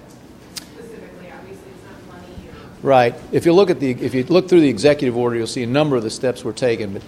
specifically? 0.55 1.31
Obviously, 1.31 1.71
it's 1.73 1.83
not 1.83 2.21
money 2.21 2.49
or. 2.49 2.76
Right. 2.87 3.13
If 3.33 3.45
you 3.45 3.51
look 3.51 3.69
at 3.69 3.81
the, 3.81 3.91
if 3.91 4.13
you 4.13 4.23
look 4.23 4.47
through 4.47 4.61
the 4.61 4.69
executive 4.69 5.17
order, 5.17 5.35
you'll 5.35 5.45
see 5.45 5.63
a 5.63 5.67
number 5.67 5.97
of 5.97 6.03
the 6.03 6.09
steps 6.09 6.45
were 6.45 6.53
taken. 6.53 6.93
But 6.93 7.01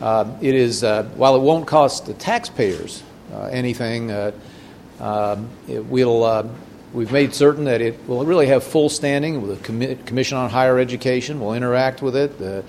uh, 0.00 0.34
it 0.40 0.54
is, 0.54 0.82
uh, 0.82 1.02
while 1.14 1.36
it 1.36 1.40
won't 1.40 1.66
cost 1.66 2.06
the 2.06 2.14
taxpayers 2.14 3.02
uh, 3.34 3.42
anything, 3.52 4.10
uh, 4.10 4.32
um, 4.98 5.50
it 5.68 5.84
will. 5.84 6.24
Uh, 6.24 6.48
we've 6.94 7.12
made 7.12 7.34
certain 7.34 7.64
that 7.64 7.82
it 7.82 8.08
will 8.08 8.24
really 8.24 8.46
have 8.46 8.64
full 8.64 8.88
standing 8.88 9.42
with 9.42 9.60
the 9.60 9.72
commi- 9.72 10.06
Commission 10.06 10.38
on 10.38 10.48
Higher 10.48 10.78
Education. 10.78 11.38
We'll 11.38 11.52
interact 11.52 12.00
with 12.00 12.16
it. 12.16 12.38
The 12.38 12.64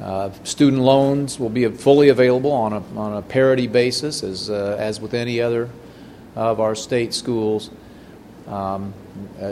uh, 0.00 0.30
student 0.44 0.82
loans 0.82 1.40
will 1.40 1.50
be 1.50 1.66
fully 1.70 2.08
available 2.10 2.52
on 2.52 2.72
a 2.72 2.82
on 2.96 3.16
a 3.16 3.22
parity 3.22 3.66
basis, 3.66 4.22
as 4.22 4.48
as 4.48 5.00
with 5.00 5.12
any 5.12 5.40
other 5.40 5.68
of 6.36 6.60
our 6.60 6.76
state 6.76 7.14
schools. 7.14 7.70
Um, 8.46 8.94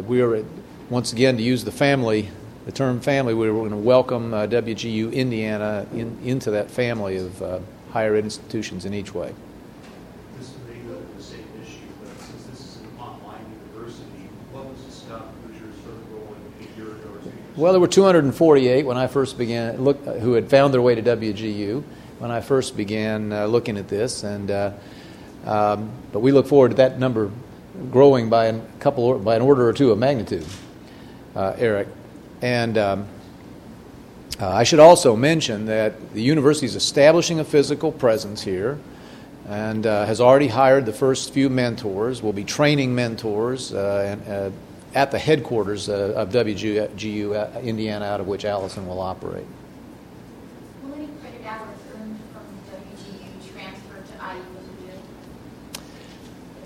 we 0.06 0.22
are 0.22 0.44
once 0.88 1.12
again 1.12 1.36
to 1.36 1.42
use 1.42 1.64
the 1.64 1.72
family 1.72 2.30
the 2.66 2.72
term 2.72 3.00
family, 3.00 3.34
we 3.34 3.50
were 3.50 3.60
going 3.60 3.70
to 3.70 3.76
welcome 3.76 4.34
uh, 4.34 4.46
WGU 4.46 5.12
Indiana 5.12 5.86
in, 5.92 6.18
into 6.22 6.50
that 6.50 6.70
family 6.70 7.16
of 7.16 7.42
uh, 7.42 7.58
higher 7.90 8.16
institutions 8.16 8.84
in 8.84 8.92
each 8.92 9.14
way. 9.14 9.34
This 10.38 10.52
may 10.68 10.78
go 10.80 10.94
to 10.94 11.16
the 11.16 11.22
same 11.22 11.44
issue, 11.62 11.78
but 12.02 12.20
since 12.20 12.44
this 12.44 12.60
is 12.60 12.76
an 12.80 12.88
online 12.98 13.44
university, 13.72 14.28
what 14.52 14.66
was 14.66 14.84
the 14.84 14.92
stop 14.92 15.32
Hoosiers 15.46 15.74
sort 15.82 15.94
of 15.94 16.12
rolling 16.12 16.52
a 16.60 16.78
year 16.78 16.88
ago 16.88 17.08
or 17.14 17.18
two 17.22 17.30
years 17.30 17.56
Well, 17.56 17.72
there 17.72 17.80
were 17.80 17.88
248 17.88 18.84
when 18.84 18.98
I 18.98 19.06
first 19.06 19.38
began, 19.38 19.82
look, 19.82 20.04
who 20.04 20.34
had 20.34 20.50
found 20.50 20.74
their 20.74 20.82
way 20.82 20.94
to 20.94 21.02
WGU 21.02 21.82
when 22.18 22.30
I 22.30 22.42
first 22.42 22.76
began 22.76 23.32
uh, 23.32 23.46
looking 23.46 23.78
at 23.78 23.88
this. 23.88 24.22
And, 24.22 24.50
uh, 24.50 24.72
um, 25.46 25.90
but 26.12 26.20
we 26.20 26.30
look 26.30 26.46
forward 26.46 26.72
to 26.72 26.74
that 26.76 26.98
number 26.98 27.30
growing 27.90 28.28
by 28.28 28.46
a 28.46 28.60
couple, 28.80 29.18
by 29.18 29.36
an 29.36 29.42
order 29.42 29.66
or 29.66 29.72
two 29.72 29.90
of 29.90 29.98
magnitude, 29.98 30.44
uh, 31.34 31.54
Eric. 31.56 31.88
And 32.42 32.78
um, 32.78 33.08
uh, 34.40 34.48
I 34.48 34.64
should 34.64 34.80
also 34.80 35.16
mention 35.16 35.66
that 35.66 36.14
the 36.14 36.22
university 36.22 36.66
is 36.66 36.76
establishing 36.76 37.40
a 37.40 37.44
physical 37.44 37.92
presence 37.92 38.42
here. 38.42 38.78
and 39.50 39.84
uh, 39.84 40.06
has 40.06 40.20
already 40.20 40.46
hired 40.46 40.86
the 40.86 40.92
first 40.92 41.32
few 41.32 41.50
mentors. 41.50 42.22
We'll 42.22 42.32
be 42.32 42.44
training 42.44 42.94
mentors 42.94 43.74
uh, 43.74 44.06
and, 44.06 44.28
uh, 44.28 44.50
at 44.94 45.10
the 45.10 45.18
headquarters 45.18 45.88
uh, 45.88 46.14
of 46.16 46.30
WGU 46.30 47.62
Indiana, 47.62 48.04
out 48.04 48.20
of 48.20 48.28
which 48.28 48.44
Allison 48.44 48.86
will 48.86 49.00
operate. 49.00 49.46
Will 50.84 50.94
any 50.94 51.08
credit 51.20 51.44
hours 51.44 51.78
earned 51.96 52.18
from 52.32 52.46
WGU 52.70 53.52
transfer 53.52 53.96
to 53.96 54.34
IU? 54.34 54.42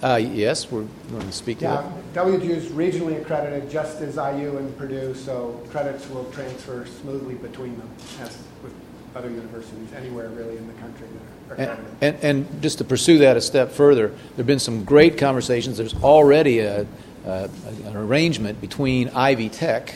Uh, 0.04 0.16
yes, 0.16 0.70
we're 0.70 0.84
going 1.10 1.26
to 1.26 1.32
speak 1.32 1.60
to 1.60 1.64
Yeah, 1.64 1.90
WGU 2.12 2.50
is 2.50 2.66
regionally 2.66 3.18
accredited, 3.22 3.70
just 3.70 4.02
as 4.02 4.16
IU 4.16 4.58
and 4.58 4.76
Purdue, 4.76 5.14
so 5.14 5.58
credits 5.70 6.06
will 6.10 6.30
transfer 6.30 6.84
smoothly 6.84 7.36
between 7.36 7.78
them, 7.78 7.88
as 8.20 8.36
with 8.62 8.74
other 9.16 9.30
universities, 9.30 9.90
anywhere 9.96 10.28
really 10.28 10.58
in 10.58 10.66
the 10.66 10.74
country 10.74 11.08
that 11.48 11.58
are 11.58 11.78
And, 12.02 12.16
and, 12.16 12.24
and 12.24 12.62
just 12.62 12.76
to 12.78 12.84
pursue 12.84 13.16
that 13.20 13.38
a 13.38 13.40
step 13.40 13.70
further, 13.70 14.08
there 14.08 14.36
have 14.36 14.46
been 14.46 14.58
some 14.58 14.84
great 14.84 15.16
conversations. 15.16 15.78
There's 15.78 15.94
already 15.94 16.58
a, 16.58 16.86
a, 17.24 17.48
an 17.86 17.96
arrangement 17.96 18.60
between 18.60 19.08
Ivy 19.08 19.48
Tech 19.48 19.94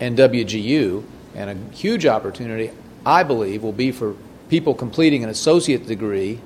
and 0.00 0.18
WGU, 0.18 1.02
and 1.34 1.48
a 1.48 1.74
huge 1.74 2.04
opportunity, 2.04 2.72
I 3.06 3.22
believe, 3.22 3.62
will 3.62 3.72
be 3.72 3.90
for 3.90 4.16
people 4.50 4.74
completing 4.74 5.24
an 5.24 5.30
associate 5.30 5.86
degree 5.86 6.40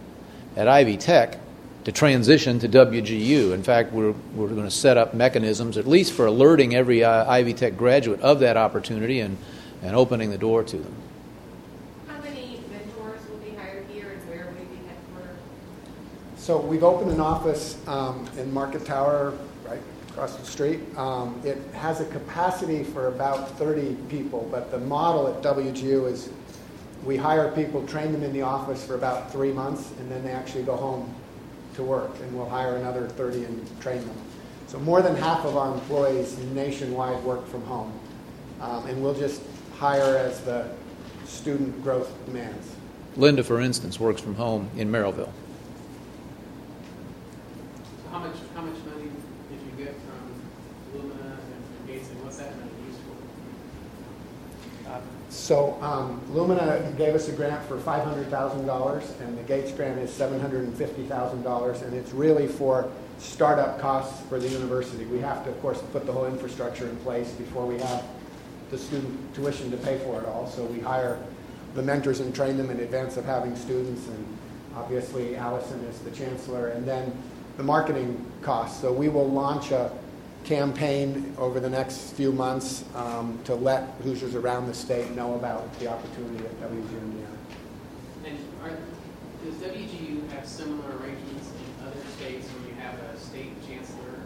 at 0.55 0.69
Ivy 0.69 0.97
Tech 0.97 1.42
to 1.85 1.93
transition 1.93 2.59
to 2.61 2.69
WGU. 2.69 3.53
In 3.53 3.63
fact, 3.63 3.93
we're, 3.93 4.13
we're 4.35 4.49
going 4.49 4.65
to 4.65 4.71
set 4.71 4.97
up 4.97 5.15
mechanisms, 5.15 5.77
at 5.77 5.87
least 5.87 6.13
for 6.13 6.27
alerting 6.27 6.75
every 6.75 7.03
uh, 7.03 7.29
Ivy 7.29 7.55
Tech 7.55 7.77
graduate 7.77 8.21
of 8.21 8.41
that 8.41 8.57
opportunity 8.57 9.21
and, 9.21 9.37
and 9.83 9.97
opening 9.97 10.31
the 10.31 10.39
door 10.39 10.63
to 10.63 10.77
them. 10.77 10.95
How 12.07 12.21
many 12.21 12.61
mentors 12.71 13.29
will 13.29 13.39
be 13.39 13.51
hired 13.51 13.87
here 13.89 14.11
and 14.11 14.29
where 14.29 14.47
will 14.47 14.53
they 14.53 14.65
be 14.65 14.77
headquartered? 14.77 15.37
So 16.37 16.61
we've 16.61 16.85
opened 16.85 17.11
an 17.11 17.21
office 17.21 17.77
um, 17.89 18.29
in 18.39 18.53
Market 18.53 18.85
Tower, 18.87 19.37
right 19.67 19.81
across 20.11 20.37
the 20.37 20.47
street. 20.47 20.81
Um, 20.97 21.41
it 21.45 21.59
has 21.75 22.01
a 22.01 22.05
capacity 22.07 22.85
for 22.85 23.09
about 23.09 23.59
30 23.59 23.97
people, 24.09 24.49
but 24.53 24.71
the 24.71 24.79
model 24.79 25.27
at 25.27 25.43
WGU 25.43 26.07
is 26.13 26.31
we 27.05 27.17
hire 27.17 27.51
people, 27.51 27.85
train 27.89 28.13
them 28.13 28.23
in 28.23 28.33
the 28.33 28.43
office 28.43 28.87
for 28.87 28.95
about 28.95 29.33
three 29.33 29.51
months, 29.51 29.91
and 29.99 30.09
then 30.09 30.23
they 30.23 30.31
actually 30.31 30.63
go 30.63 30.77
home 30.77 31.13
to 31.75 31.83
work, 31.83 32.11
and 32.21 32.33
we'll 32.37 32.49
hire 32.49 32.77
another 32.77 33.09
30 33.09 33.45
and 33.45 33.81
train 33.81 34.07
them. 34.07 34.17
So 34.67 34.79
more 34.79 35.03
than 35.03 35.17
half 35.17 35.45
of 35.45 35.57
our 35.57 35.75
employees 35.75 36.39
nationwide 36.55 37.23
work 37.25 37.47
from 37.49 37.63
home, 37.65 37.93
um, 38.61 38.87
and 38.87 39.03
we'll 39.03 39.15
just 39.15 39.43
hire 39.79 40.17
as 40.17 40.41
the 40.43 40.69
student 41.25 41.83
growth 41.83 42.13
demands. 42.27 42.77
Linda, 43.17 43.43
for 43.45 43.61
instance, 43.61 43.99
works 44.01 44.21
from 44.21 44.35
home 44.35 44.71
in 44.77 44.91
Merrillville. 44.91 45.27
So 45.27 45.33
how 48.11 48.19
much, 48.21 48.37
how 48.55 48.63
much 48.63 48.77
money 48.87 49.11
did 49.51 49.61
you 49.67 49.73
get 49.85 49.95
from 50.01 50.33
Lumina 50.95 51.37
and 51.37 51.87
Gates, 51.87 52.09
and 52.11 52.23
what's 52.25 52.39
that 52.39 52.57
money 52.57 52.71
used 52.87 52.99
for? 53.01 53.17
So 55.43 55.77
um, 55.83 56.21
Lumina 56.33 56.95
gave 56.97 57.17
us 57.17 57.27
a 57.27 57.33
grant 57.33 57.67
for 57.67 57.77
$500,000, 57.77 59.21
and 59.21 59.37
the 59.37 59.43
Gates 59.43 59.73
grant 59.73 59.99
is 59.99 60.09
$750,000, 60.11 61.83
and 61.83 61.95
it's 61.95 62.13
really 62.13 62.47
for 62.47 62.89
startup 63.19 63.81
costs 63.81 64.25
for 64.29 64.39
the 64.39 64.49
university. 64.49 65.05
We 65.05 65.19
have 65.19 65.43
to, 65.43 65.51
of 65.51 65.61
course, 65.61 65.83
put 65.91 66.07
the 66.07 66.13
whole 66.13 66.27
infrastructure 66.27 66.89
in 66.89 66.97
place 66.99 67.33
before 67.33 67.67
we 67.67 67.77
have 67.81 68.05
the 68.71 68.79
student 68.79 69.35
tuition 69.35 69.73
to 69.73 69.77
pay 69.79 69.99
for 69.99 70.21
it 70.21 70.27
all. 70.27 70.47
So 70.47 70.63
we 70.67 70.79
hire 70.79 71.19
the 71.75 71.83
mentors 71.83 72.21
and 72.21 72.33
train 72.33 72.57
them 72.57 72.71
in 72.71 72.79
advance 72.79 73.17
of 73.17 73.25
having 73.25 73.57
students, 73.57 74.07
and 74.07 74.39
obviously 74.77 75.35
Allison 75.35 75.81
is 75.87 75.99
the 75.99 76.13
chancellor, 76.13 76.69
and 76.69 76.87
then 76.87 77.13
the 77.57 77.65
marketing 77.65 78.25
costs. 78.43 78.81
So 78.81 78.93
we 78.93 79.09
will 79.09 79.29
launch 79.29 79.73
a 79.73 79.91
campaign 80.53 81.35
over 81.39 81.61
the 81.61 81.71
next 81.71 82.13
few 82.13 82.31
months 82.31 82.85
um, 82.95 83.39
to 83.43 83.55
let 83.55 83.85
Hoosiers 84.03 84.35
around 84.35 84.67
the 84.67 84.75
state 84.75 85.11
know 85.13 85.35
about 85.37 85.63
the 85.79 85.87
opportunity 85.87 86.45
at 86.45 86.61
WGU. 86.61 87.27
And 88.27 88.39
are, 88.63 88.77
does 89.43 89.55
WGU 89.55 90.29
have 90.33 90.47
similar 90.47 90.99
arrangements 90.99 91.49
in 91.49 91.87
other 91.87 92.07
states 92.19 92.47
where 92.49 92.69
you 92.69 92.75
have 92.83 93.01
a 93.01 93.19
state 93.19 93.51
chancellor? 93.67 94.21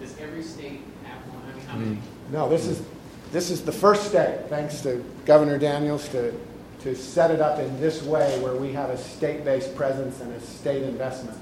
Does 0.00 0.18
every 0.18 0.42
state 0.42 0.80
have 1.04 1.18
one? 1.32 1.42
I 1.48 1.56
mean, 1.56 1.66
how 1.66 1.76
many? 1.76 1.98
No, 2.32 2.48
this 2.48 2.66
is, 2.66 2.82
this 3.30 3.50
is 3.50 3.64
the 3.64 3.72
first 3.72 4.08
state, 4.08 4.46
thanks 4.48 4.80
to 4.80 5.04
Governor 5.24 5.56
Daniels, 5.56 6.08
to, 6.08 6.34
to 6.80 6.96
set 6.96 7.30
it 7.30 7.40
up 7.40 7.60
in 7.60 7.80
this 7.80 8.02
way 8.02 8.42
where 8.42 8.56
we 8.56 8.72
have 8.72 8.90
a 8.90 8.98
state-based 8.98 9.76
presence 9.76 10.20
and 10.20 10.32
a 10.32 10.40
state 10.40 10.82
investment. 10.82 11.38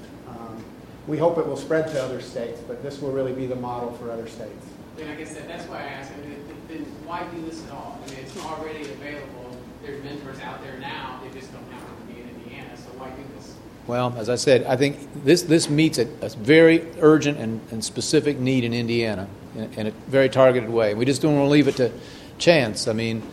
We 1.09 1.17
hope 1.17 1.39
it 1.39 1.47
will 1.47 1.57
spread 1.57 1.87
to 1.87 2.03
other 2.03 2.21
states, 2.21 2.61
but 2.67 2.83
this 2.83 3.01
will 3.01 3.11
really 3.11 3.33
be 3.33 3.47
the 3.47 3.55
model 3.55 3.93
for 3.93 4.11
other 4.11 4.27
states. 4.27 4.63
Then 4.95 5.09
I 5.09 5.15
guess 5.15 5.33
that, 5.33 5.47
that's 5.47 5.65
why 5.65 5.77
I 5.77 5.81
asked, 5.85 6.11
I 6.11 6.21
mean, 6.21 6.37
then 6.67 6.85
why 7.03 7.23
do 7.23 7.41
this 7.49 7.65
at 7.65 7.71
all? 7.71 7.99
I 8.05 8.09
mean, 8.11 8.19
it's 8.19 8.37
already 8.37 8.81
available, 8.81 9.57
there's 9.81 10.03
mentors 10.03 10.39
out 10.41 10.61
there 10.63 10.77
now, 10.77 11.19
they 11.23 11.39
just 11.39 11.51
don't 11.51 11.67
happen 11.71 11.95
to 11.99 12.13
be 12.13 12.21
in 12.21 12.29
Indiana, 12.29 12.77
so 12.77 12.89
why 12.99 13.09
do 13.09 13.23
this? 13.35 13.55
Well, 13.87 14.13
as 14.19 14.29
I 14.29 14.35
said, 14.35 14.65
I 14.65 14.77
think 14.77 15.23
this, 15.23 15.41
this 15.41 15.67
meets 15.67 15.97
a, 15.97 16.07
a 16.21 16.29
very 16.29 16.85
urgent 16.99 17.39
and, 17.39 17.59
and 17.71 17.83
specific 17.83 18.37
need 18.37 18.63
in 18.63 18.75
Indiana 18.75 19.27
in, 19.55 19.73
in 19.73 19.87
a 19.87 19.91
very 20.09 20.29
targeted 20.29 20.69
way. 20.69 20.93
We 20.93 21.05
just 21.05 21.23
don't 21.23 21.33
want 21.33 21.47
to 21.47 21.51
leave 21.51 21.67
it 21.67 21.77
to 21.77 21.91
chance. 22.37 22.87
I 22.87 22.93
mean, 22.93 23.23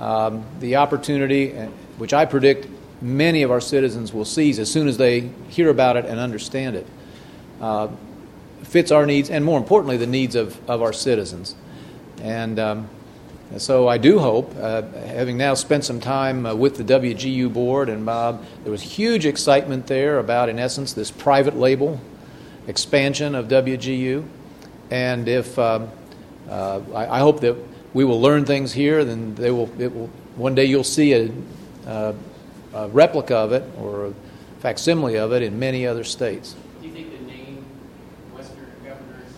um, 0.00 0.44
the 0.58 0.74
opportunity, 0.74 1.56
uh, 1.56 1.66
which 1.96 2.12
I 2.12 2.24
predict 2.24 2.66
many 3.00 3.44
of 3.44 3.52
our 3.52 3.60
citizens 3.60 4.12
will 4.12 4.24
seize 4.24 4.58
as 4.58 4.68
soon 4.68 4.88
as 4.88 4.96
they 4.96 5.30
hear 5.48 5.68
about 5.68 5.96
it 5.96 6.06
and 6.06 6.18
understand 6.18 6.74
it, 6.74 6.88
uh, 7.60 7.88
fits 8.62 8.90
our 8.90 9.06
needs 9.06 9.30
and, 9.30 9.44
more 9.44 9.58
importantly, 9.58 9.96
the 9.96 10.06
needs 10.06 10.34
of, 10.34 10.58
of 10.68 10.82
our 10.82 10.92
citizens. 10.92 11.54
And 12.22 12.58
um, 12.58 12.88
so 13.56 13.88
I 13.88 13.98
do 13.98 14.18
hope, 14.18 14.54
uh, 14.56 14.82
having 15.06 15.36
now 15.36 15.54
spent 15.54 15.84
some 15.84 16.00
time 16.00 16.46
uh, 16.46 16.54
with 16.54 16.76
the 16.76 16.84
WGU 16.84 17.52
board 17.52 17.88
and 17.88 18.04
Bob, 18.04 18.44
there 18.62 18.72
was 18.72 18.82
huge 18.82 19.26
excitement 19.26 19.86
there 19.86 20.18
about, 20.18 20.48
in 20.48 20.58
essence, 20.58 20.92
this 20.92 21.10
private 21.10 21.56
label 21.56 22.00
expansion 22.66 23.34
of 23.34 23.48
WGU. 23.48 24.26
And 24.90 25.28
if 25.28 25.58
um, 25.58 25.88
I, 26.48 26.82
I 26.94 27.18
hope 27.20 27.40
that 27.40 27.56
we 27.92 28.04
will 28.04 28.20
learn 28.20 28.44
things 28.44 28.72
here, 28.72 29.04
then 29.04 29.34
they 29.34 29.50
will. 29.50 29.70
It 29.80 29.94
will 29.94 30.10
one 30.36 30.54
day 30.54 30.64
you'll 30.64 30.84
see 30.84 31.12
a, 31.12 31.30
uh, 31.86 32.12
a 32.72 32.88
replica 32.88 33.36
of 33.36 33.52
it 33.52 33.64
or 33.78 34.06
a 34.06 34.14
facsimile 34.60 35.16
of 35.16 35.32
it 35.32 35.42
in 35.42 35.58
many 35.58 35.86
other 35.86 36.04
states. 36.04 36.54
Do 36.80 36.86
you 36.86 36.92
think 36.94 37.10
the 37.10 37.26
name 37.26 37.64
Western 38.32 38.72
Governors 38.84 39.32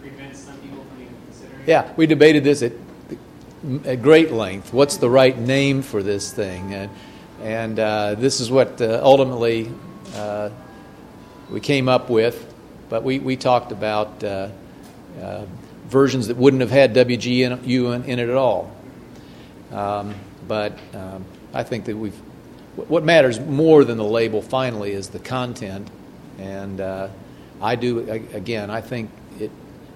prevents 0.00 0.38
some 0.38 0.56
people 0.58 0.84
from 0.84 1.02
even 1.02 1.14
considering? 1.26 1.57
it? 1.57 1.57
Yeah, 1.68 1.92
we 1.98 2.06
debated 2.06 2.44
this 2.44 2.62
at, 2.62 2.72
at 3.84 4.00
great 4.00 4.32
length. 4.32 4.72
What's 4.72 4.96
the 4.96 5.10
right 5.10 5.38
name 5.38 5.82
for 5.82 6.02
this 6.02 6.32
thing? 6.32 6.72
And, 6.72 6.90
and 7.42 7.78
uh, 7.78 8.14
this 8.14 8.40
is 8.40 8.50
what 8.50 8.80
uh, 8.80 9.02
ultimately 9.02 9.70
uh, 10.14 10.48
we 11.50 11.60
came 11.60 11.86
up 11.86 12.08
with. 12.08 12.54
But 12.88 13.02
we, 13.02 13.18
we 13.18 13.36
talked 13.36 13.70
about 13.70 14.24
uh, 14.24 14.48
uh, 15.20 15.44
versions 15.88 16.28
that 16.28 16.38
wouldn't 16.38 16.62
have 16.62 16.70
had 16.70 16.94
WGU 16.94 17.94
in, 17.94 18.04
in 18.04 18.18
it 18.18 18.30
at 18.30 18.34
all. 18.34 18.74
Um, 19.70 20.14
but 20.46 20.72
um, 20.94 21.22
I 21.52 21.64
think 21.64 21.84
that 21.84 21.98
we've. 21.98 22.16
What 22.76 23.04
matters 23.04 23.38
more 23.40 23.84
than 23.84 23.98
the 23.98 24.04
label 24.04 24.40
finally 24.40 24.92
is 24.92 25.10
the 25.10 25.18
content. 25.18 25.90
And 26.38 26.80
uh, 26.80 27.08
I 27.60 27.76
do, 27.76 28.08
again, 28.08 28.70
I 28.70 28.80
think 28.80 29.10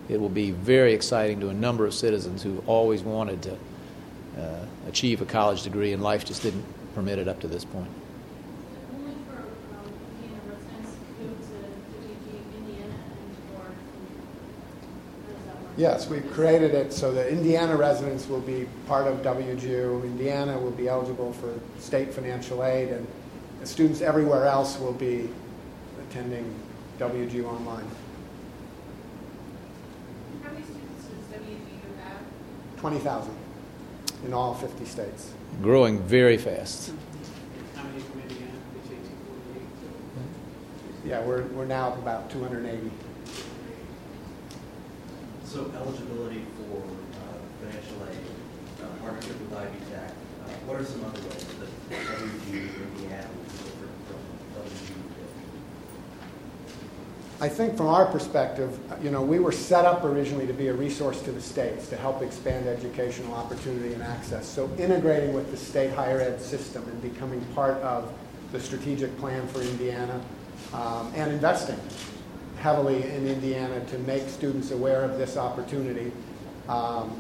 it, 0.09 0.15
it 0.15 0.21
will 0.21 0.29
be 0.29 0.51
very 0.51 0.93
exciting 0.93 1.41
to 1.41 1.49
a 1.49 1.55
number 1.55 1.87
of 1.87 1.95
citizens 1.95 2.43
who 2.43 2.63
always 2.67 3.03
wanted 3.03 3.43
to 3.43 3.57
uh, 4.39 4.65
achieve 4.89 5.21
a 5.21 5.27
college 5.27 5.63
degree 5.63 5.93
and 5.93 6.03
life 6.03 6.25
just 6.25 6.43
didn't 6.43 6.65
permit 6.95 7.19
it 7.19 7.29
up 7.29 7.41
to 7.41 7.49
this 7.49 7.65
point. 7.65 7.89
Only 8.95 9.15
for 9.27 9.39
um, 9.39 9.93
Indiana 10.23 10.41
residents 10.47 10.97
who 11.19 11.27
go 11.27 11.35
to 11.35 11.43
WGU 12.03 12.57
Indiana 12.59 12.95
and 12.95 13.57
or 13.57 13.65
how 13.65 15.33
does 15.33 15.47
that 15.47 15.57
work? 15.63 15.73
Yes, 15.77 16.09
we've 16.09 16.31
created 16.33 16.75
it 16.75 16.93
so 16.93 17.13
that 17.13 17.29
Indiana 17.29 17.77
residents 17.77 18.29
will 18.29 18.41
be 18.41 18.67
part 18.87 19.07
of 19.07 19.23
WGU. 19.23 20.03
Indiana 20.05 20.59
will 20.59 20.71
be 20.71 20.89
eligible 20.89 21.33
for 21.33 21.59
state 21.79 22.13
financial 22.13 22.65
aid, 22.65 22.89
and 22.89 23.07
students 23.65 24.01
everywhere 24.01 24.47
else 24.47 24.79
will 24.79 24.93
be 24.93 25.31
attending 26.09 26.55
WGU 26.99 27.45
online. 27.45 27.87
How 30.43 30.51
many 30.53 30.65
students 30.65 31.05
does 31.05 31.41
WGU 31.41 32.03
have? 32.03 32.21
20,000 32.83 33.33
in 34.27 34.35
all 34.35 34.55
50 34.55 34.85
states. 34.87 35.33
Growing 35.63 36.01
very 36.03 36.37
fast. 36.37 36.91
How 37.77 37.85
many 37.85 38.01
from 38.01 38.23
Indiana? 38.23 38.51
Did 38.75 38.83
you 38.83 38.89
say 38.91 38.97
248? 41.05 41.09
Yeah, 41.09 41.21
we're, 41.23 41.45
we're 41.55 41.65
now 41.65 41.91
up 41.91 41.99
about 41.99 42.29
280. 42.31 42.91
So 45.45 45.71
eligibility 45.77 46.45
for 46.59 46.83
uh, 46.83 47.39
financial 47.63 48.03
aid, 48.11 48.19
uh, 48.83 48.87
partnership 49.01 49.39
with 49.39 49.57
Ivy 49.57 49.79
Tech, 49.89 50.11
uh, 50.11 50.49
what 50.67 50.81
are 50.81 50.85
some 50.85 51.05
other 51.05 51.21
ways 51.23 51.47
that 51.63 51.71
WGU 51.89 52.67
Indiana 52.99 53.29
would 53.31 53.47
be 53.47 53.59
different 53.63 53.95
from 54.11 54.19
WGU? 54.59 54.99
I 57.43 57.49
think 57.49 57.77
from 57.77 57.89
our 57.89 58.07
perspective, 58.07 58.79
you 59.03 59.11
know, 59.11 59.21
we 59.21 59.41
were 59.41 59.51
set 59.51 59.85
up 59.85 60.05
originally 60.05 60.47
to 60.47 60.53
be 60.53 60.69
a 60.69 60.73
resource 60.73 61.21
to 61.23 61.33
the 61.33 61.41
states 61.41 61.89
to 61.89 61.97
help 61.97 62.23
expand 62.23 62.69
educational 62.69 63.35
opportunity 63.35 63.95
and 63.95 64.01
access. 64.01 64.47
So 64.47 64.71
integrating 64.79 65.33
with 65.33 65.51
the 65.51 65.57
state 65.57 65.91
higher 65.91 66.21
ed 66.21 66.41
system 66.41 66.85
and 66.85 67.03
becoming 67.03 67.45
part 67.47 67.79
of 67.79 68.13
the 68.53 68.61
strategic 68.61 69.19
plan 69.19 69.49
for 69.49 69.61
Indiana 69.61 70.23
um, 70.73 71.13
and 71.17 71.33
investing 71.33 71.81
heavily 72.59 73.03
in 73.03 73.27
Indiana 73.27 73.85
to 73.87 73.99
make 73.99 74.29
students 74.29 74.71
aware 74.71 75.03
of 75.03 75.19
this 75.19 75.37
opportunity 75.37 76.13
um, 76.69 77.19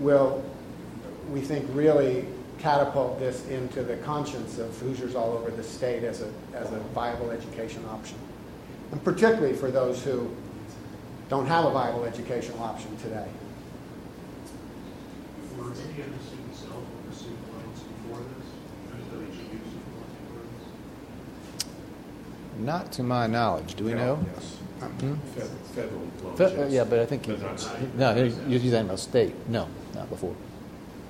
will, 0.00 0.44
we 1.30 1.40
think, 1.40 1.64
really 1.72 2.26
catapult 2.58 3.20
this 3.20 3.46
into 3.46 3.84
the 3.84 3.96
conscience 3.98 4.58
of 4.58 4.76
Hoosiers 4.80 5.14
all 5.14 5.34
over 5.34 5.52
the 5.52 5.62
state 5.62 6.02
as 6.02 6.20
a, 6.20 6.32
as 6.52 6.72
a 6.72 6.80
viable 6.96 7.30
education 7.30 7.84
option. 7.88 8.18
And 8.92 9.02
particularly 9.02 9.54
for 9.54 9.70
those 9.70 10.02
who 10.04 10.30
don't 11.28 11.46
have 11.46 11.64
a 11.64 11.70
viable 11.70 12.04
educational 12.04 12.62
option 12.62 12.94
today. 12.98 13.26
Were 15.56 15.64
any 15.64 15.72
other 15.72 16.12
students 16.22 16.62
eligible 16.62 16.86
for 17.08 17.14
student 17.14 17.38
loans 17.52 17.80
before 17.80 18.18
this? 18.20 18.46
Does 18.90 19.04
WGU 19.18 19.60
student 19.60 19.96
loans 19.96 20.14
before 20.20 20.42
this? 21.58 22.64
Not 22.66 22.92
to 22.92 23.02
my 23.02 23.26
knowledge. 23.26 23.74
Do 23.74 23.84
we 23.84 23.94
know? 23.94 24.18
Yes. 24.36 24.56
Hmm? 24.80 25.14
Fed- 25.34 25.48
Federal 25.74 26.00
loans, 26.22 26.38
Fe- 26.38 26.54
yes. 26.58 26.70
Yeah, 26.72 26.84
but 26.84 26.98
I 26.98 27.06
think, 27.06 27.26
But 27.26 27.96
no, 27.96 28.14
you're 28.14 28.26
you're 28.26 28.58
talking 28.60 28.74
about 28.86 28.98
state. 28.98 29.34
No, 29.48 29.68
not 29.94 30.10
before. 30.10 30.34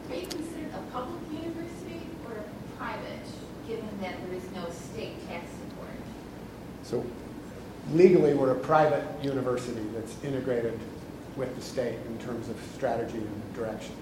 Are 0.09 0.15
you 0.15 0.27
considered 0.27 0.71
a 0.75 0.93
public 0.93 1.21
university 1.33 2.01
or 2.29 2.33
a 2.37 2.45
private, 2.79 3.27
given 3.67 3.89
that 4.03 4.15
there 4.25 4.37
is 4.37 4.45
no 4.55 4.71
state 4.71 5.27
tax 5.29 5.47
support? 5.51 5.97
So 6.85 7.05
legally, 7.93 8.35
we're 8.35 8.53
a 8.53 8.59
private 8.59 9.05
university 9.23 9.83
that's 9.95 10.15
integrated 10.25 10.79
with 11.37 11.55
the 11.57 11.63
state 11.63 11.99
in 12.07 12.19
terms 12.19 12.49
of 12.49 12.57
strategy 12.75 13.19
and 13.19 13.55
direction. 13.55 13.95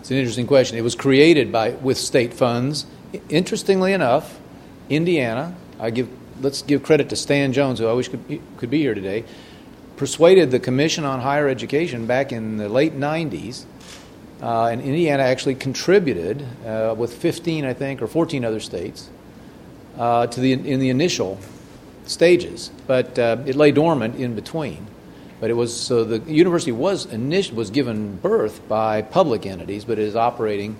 It's 0.00 0.10
an 0.10 0.16
interesting 0.16 0.46
question. 0.46 0.78
It 0.78 0.82
was 0.82 0.94
created 0.94 1.52
by 1.52 1.70
with 1.70 1.98
state 1.98 2.32
funds. 2.32 2.86
Interestingly 3.28 3.92
enough, 3.92 4.40
Indiana, 4.88 5.54
I 5.78 5.90
give 5.90 6.08
let's 6.40 6.62
give 6.62 6.82
credit 6.82 7.10
to 7.10 7.16
Stan 7.16 7.52
Jones, 7.52 7.78
who 7.78 7.86
I 7.86 7.92
wish 7.92 8.08
could 8.08 8.26
be, 8.26 8.40
could 8.56 8.70
be 8.70 8.78
here 8.78 8.94
today, 8.94 9.24
persuaded 9.96 10.50
the 10.50 10.58
Commission 10.58 11.04
on 11.04 11.20
Higher 11.20 11.48
Education 11.48 12.06
back 12.06 12.32
in 12.32 12.56
the 12.56 12.68
late 12.68 12.98
90s, 12.98 13.64
uh, 14.40 14.66
and 14.66 14.80
Indiana 14.80 15.22
actually 15.22 15.54
contributed 15.54 16.46
uh, 16.64 16.94
with 16.96 17.12
15, 17.12 17.66
I 17.66 17.74
think, 17.74 18.00
or 18.00 18.06
14 18.06 18.42
other 18.44 18.60
states 18.60 19.10
uh, 19.98 20.26
to 20.28 20.40
the 20.40 20.52
in 20.52 20.80
the 20.80 20.88
initial 20.88 21.38
stages, 22.10 22.70
but 22.86 23.18
uh, 23.18 23.38
it 23.46 23.56
lay 23.56 23.72
dormant 23.72 24.16
in 24.16 24.34
between. 24.34 24.86
But 25.40 25.50
it 25.50 25.54
was 25.54 25.78
so 25.78 26.04
the 26.04 26.18
university 26.30 26.72
was 26.72 27.06
init- 27.06 27.54
was 27.54 27.70
given 27.70 28.16
birth 28.16 28.68
by 28.68 29.02
public 29.02 29.46
entities, 29.46 29.84
but 29.84 29.98
it 29.98 30.06
is 30.06 30.16
operating 30.16 30.76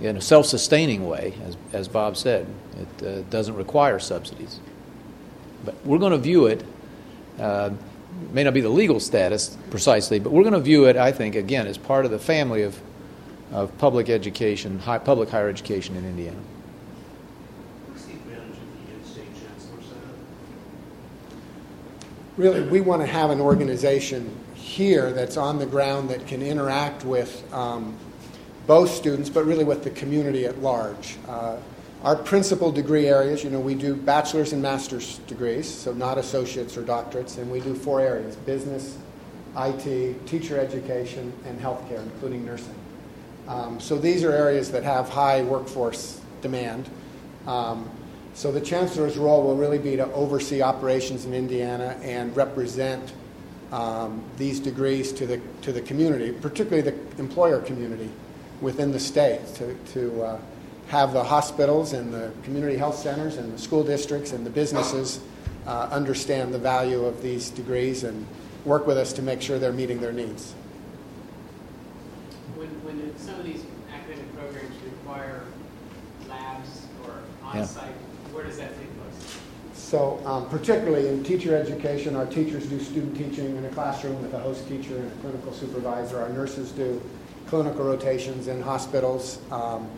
in 0.00 0.16
a 0.16 0.20
self-sustaining 0.20 1.06
way, 1.06 1.34
as, 1.44 1.56
as 1.72 1.88
Bob 1.88 2.16
said. 2.16 2.46
It 2.80 3.06
uh, 3.06 3.20
doesn't 3.30 3.54
require 3.54 3.98
subsidies. 3.98 4.58
But 5.64 5.74
we're 5.84 5.98
going 5.98 6.12
to 6.12 6.18
view 6.18 6.46
it. 6.46 6.64
Uh, 7.38 7.70
may 8.32 8.42
not 8.42 8.54
be 8.54 8.60
the 8.60 8.68
legal 8.68 8.98
status 8.98 9.56
precisely, 9.70 10.18
but 10.18 10.32
we're 10.32 10.42
going 10.42 10.54
to 10.54 10.60
view 10.60 10.86
it, 10.86 10.96
I 10.96 11.12
think, 11.12 11.36
again, 11.36 11.66
as 11.66 11.78
part 11.78 12.04
of 12.04 12.10
the 12.10 12.18
family 12.18 12.62
of, 12.62 12.80
of 13.52 13.76
public 13.78 14.08
education, 14.08 14.78
high, 14.78 14.98
public 14.98 15.28
higher 15.28 15.48
education 15.48 15.94
in 15.96 16.04
Indiana. 16.04 16.38
What's 17.86 18.04
the 18.06 18.14
advantage 18.14 18.56
of 18.56 18.86
the 18.86 18.94
in-state 18.94 19.32
chancellor 19.34 19.82
setup? 19.82 20.16
Really, 22.40 22.62
we 22.62 22.80
want 22.80 23.02
to 23.02 23.06
have 23.06 23.28
an 23.28 23.38
organization 23.38 24.34
here 24.54 25.12
that's 25.12 25.36
on 25.36 25.58
the 25.58 25.66
ground 25.66 26.08
that 26.08 26.26
can 26.26 26.40
interact 26.40 27.04
with 27.04 27.44
um, 27.52 27.94
both 28.66 28.88
students, 28.88 29.28
but 29.28 29.44
really 29.44 29.62
with 29.62 29.84
the 29.84 29.90
community 29.90 30.46
at 30.46 30.58
large. 30.62 31.18
Uh, 31.28 31.58
our 32.02 32.16
principal 32.16 32.72
degree 32.72 33.08
areas, 33.08 33.44
you 33.44 33.50
know, 33.50 33.60
we 33.60 33.74
do 33.74 33.94
bachelor's 33.94 34.54
and 34.54 34.62
master's 34.62 35.18
degrees, 35.26 35.68
so 35.68 35.92
not 35.92 36.16
associates 36.16 36.78
or 36.78 36.82
doctorates, 36.82 37.36
and 37.36 37.50
we 37.50 37.60
do 37.60 37.74
four 37.74 38.00
areas 38.00 38.36
business, 38.36 38.96
IT, 39.58 40.26
teacher 40.26 40.58
education, 40.58 41.34
and 41.44 41.60
healthcare, 41.60 42.02
including 42.02 42.46
nursing. 42.46 42.74
Um, 43.48 43.78
so 43.78 43.98
these 43.98 44.24
are 44.24 44.32
areas 44.32 44.72
that 44.72 44.82
have 44.82 45.10
high 45.10 45.42
workforce 45.42 46.22
demand. 46.40 46.88
Um, 47.46 47.90
so 48.40 48.50
the 48.50 48.58
chancellor's 48.58 49.18
role 49.18 49.42
will 49.42 49.54
really 49.54 49.76
be 49.76 49.96
to 49.96 50.10
oversee 50.14 50.62
operations 50.62 51.26
in 51.26 51.34
Indiana 51.34 51.94
and 52.00 52.34
represent 52.34 53.12
um, 53.70 54.24
these 54.38 54.58
degrees 54.58 55.12
to 55.12 55.26
the 55.26 55.42
to 55.60 55.72
the 55.72 55.82
community, 55.82 56.32
particularly 56.32 56.80
the 56.80 57.20
employer 57.20 57.60
community 57.60 58.08
within 58.62 58.92
the 58.92 58.98
state, 58.98 59.46
to 59.56 59.74
to 59.92 60.22
uh, 60.22 60.40
have 60.88 61.12
the 61.12 61.22
hospitals 61.22 61.92
and 61.92 62.14
the 62.14 62.32
community 62.42 62.78
health 62.78 62.96
centers 62.96 63.36
and 63.36 63.52
the 63.52 63.58
school 63.58 63.84
districts 63.84 64.32
and 64.32 64.46
the 64.46 64.50
businesses 64.50 65.20
uh, 65.66 65.90
understand 65.92 66.54
the 66.54 66.58
value 66.58 67.04
of 67.04 67.20
these 67.20 67.50
degrees 67.50 68.04
and 68.04 68.26
work 68.64 68.86
with 68.86 68.96
us 68.96 69.12
to 69.12 69.20
make 69.20 69.42
sure 69.42 69.58
they're 69.58 69.70
meeting 69.70 70.00
their 70.00 70.14
needs. 70.14 70.52
When, 72.56 72.68
when 72.86 73.18
some 73.18 73.38
of 73.38 73.44
these 73.44 73.66
academic 73.92 74.34
programs 74.34 74.74
require 74.82 75.42
labs 76.30 76.86
or 77.04 77.14
on-site, 77.42 77.92
where 78.32 78.44
does 78.44 78.58
that 78.58 78.76
take 78.78 78.88
place? 78.98 79.38
So, 79.74 80.24
um, 80.24 80.48
particularly 80.48 81.08
in 81.08 81.24
teacher 81.24 81.56
education, 81.56 82.14
our 82.14 82.26
teachers 82.26 82.66
do 82.66 82.78
student 82.78 83.16
teaching 83.16 83.56
in 83.56 83.64
a 83.64 83.70
classroom 83.70 84.22
with 84.22 84.32
a 84.34 84.38
host 84.38 84.68
teacher 84.68 84.96
and 84.96 85.10
a 85.10 85.14
clinical 85.16 85.52
supervisor. 85.52 86.20
Our 86.20 86.28
nurses 86.28 86.70
do 86.70 87.02
clinical 87.48 87.84
rotations 87.84 88.46
in 88.46 88.62
hospitals. 88.62 89.40
Um, 89.50 89.90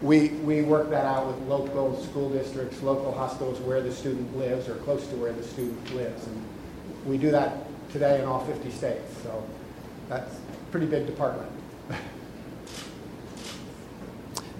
we, 0.00 0.28
we 0.44 0.62
work 0.62 0.90
that 0.90 1.04
out 1.04 1.26
with 1.26 1.36
local 1.46 2.02
school 2.02 2.30
districts, 2.30 2.82
local 2.82 3.12
hospitals 3.12 3.60
where 3.60 3.82
the 3.82 3.92
student 3.92 4.36
lives 4.36 4.68
or 4.68 4.76
close 4.76 5.06
to 5.08 5.16
where 5.16 5.32
the 5.32 5.42
student 5.42 5.94
lives. 5.94 6.26
And 6.26 6.42
we 7.04 7.18
do 7.18 7.30
that 7.30 7.66
today 7.92 8.20
in 8.20 8.26
all 8.26 8.44
50 8.46 8.70
states. 8.70 9.14
So 9.22 9.46
that's 10.08 10.34
a 10.34 10.70
pretty 10.70 10.86
big 10.86 11.06
department. 11.06 11.50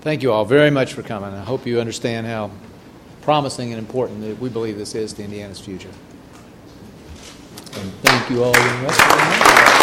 Thank 0.04 0.22
you 0.22 0.32
all 0.32 0.44
very 0.44 0.70
much 0.70 0.92
for 0.92 1.02
coming. 1.02 1.32
I 1.32 1.40
hope 1.40 1.64
you 1.66 1.80
understand 1.80 2.26
how 2.26 2.50
promising 3.22 3.72
and 3.72 3.78
important 3.78 4.20
that 4.20 4.38
we 4.38 4.50
believe 4.50 4.76
this 4.76 4.94
is 4.94 5.14
to 5.14 5.24
Indiana's 5.24 5.58
future. 5.58 5.88
And 7.72 7.90
thank 8.02 8.28
you 8.28 8.44
all 8.44 8.52
very 8.52 8.82
much. 8.82 9.73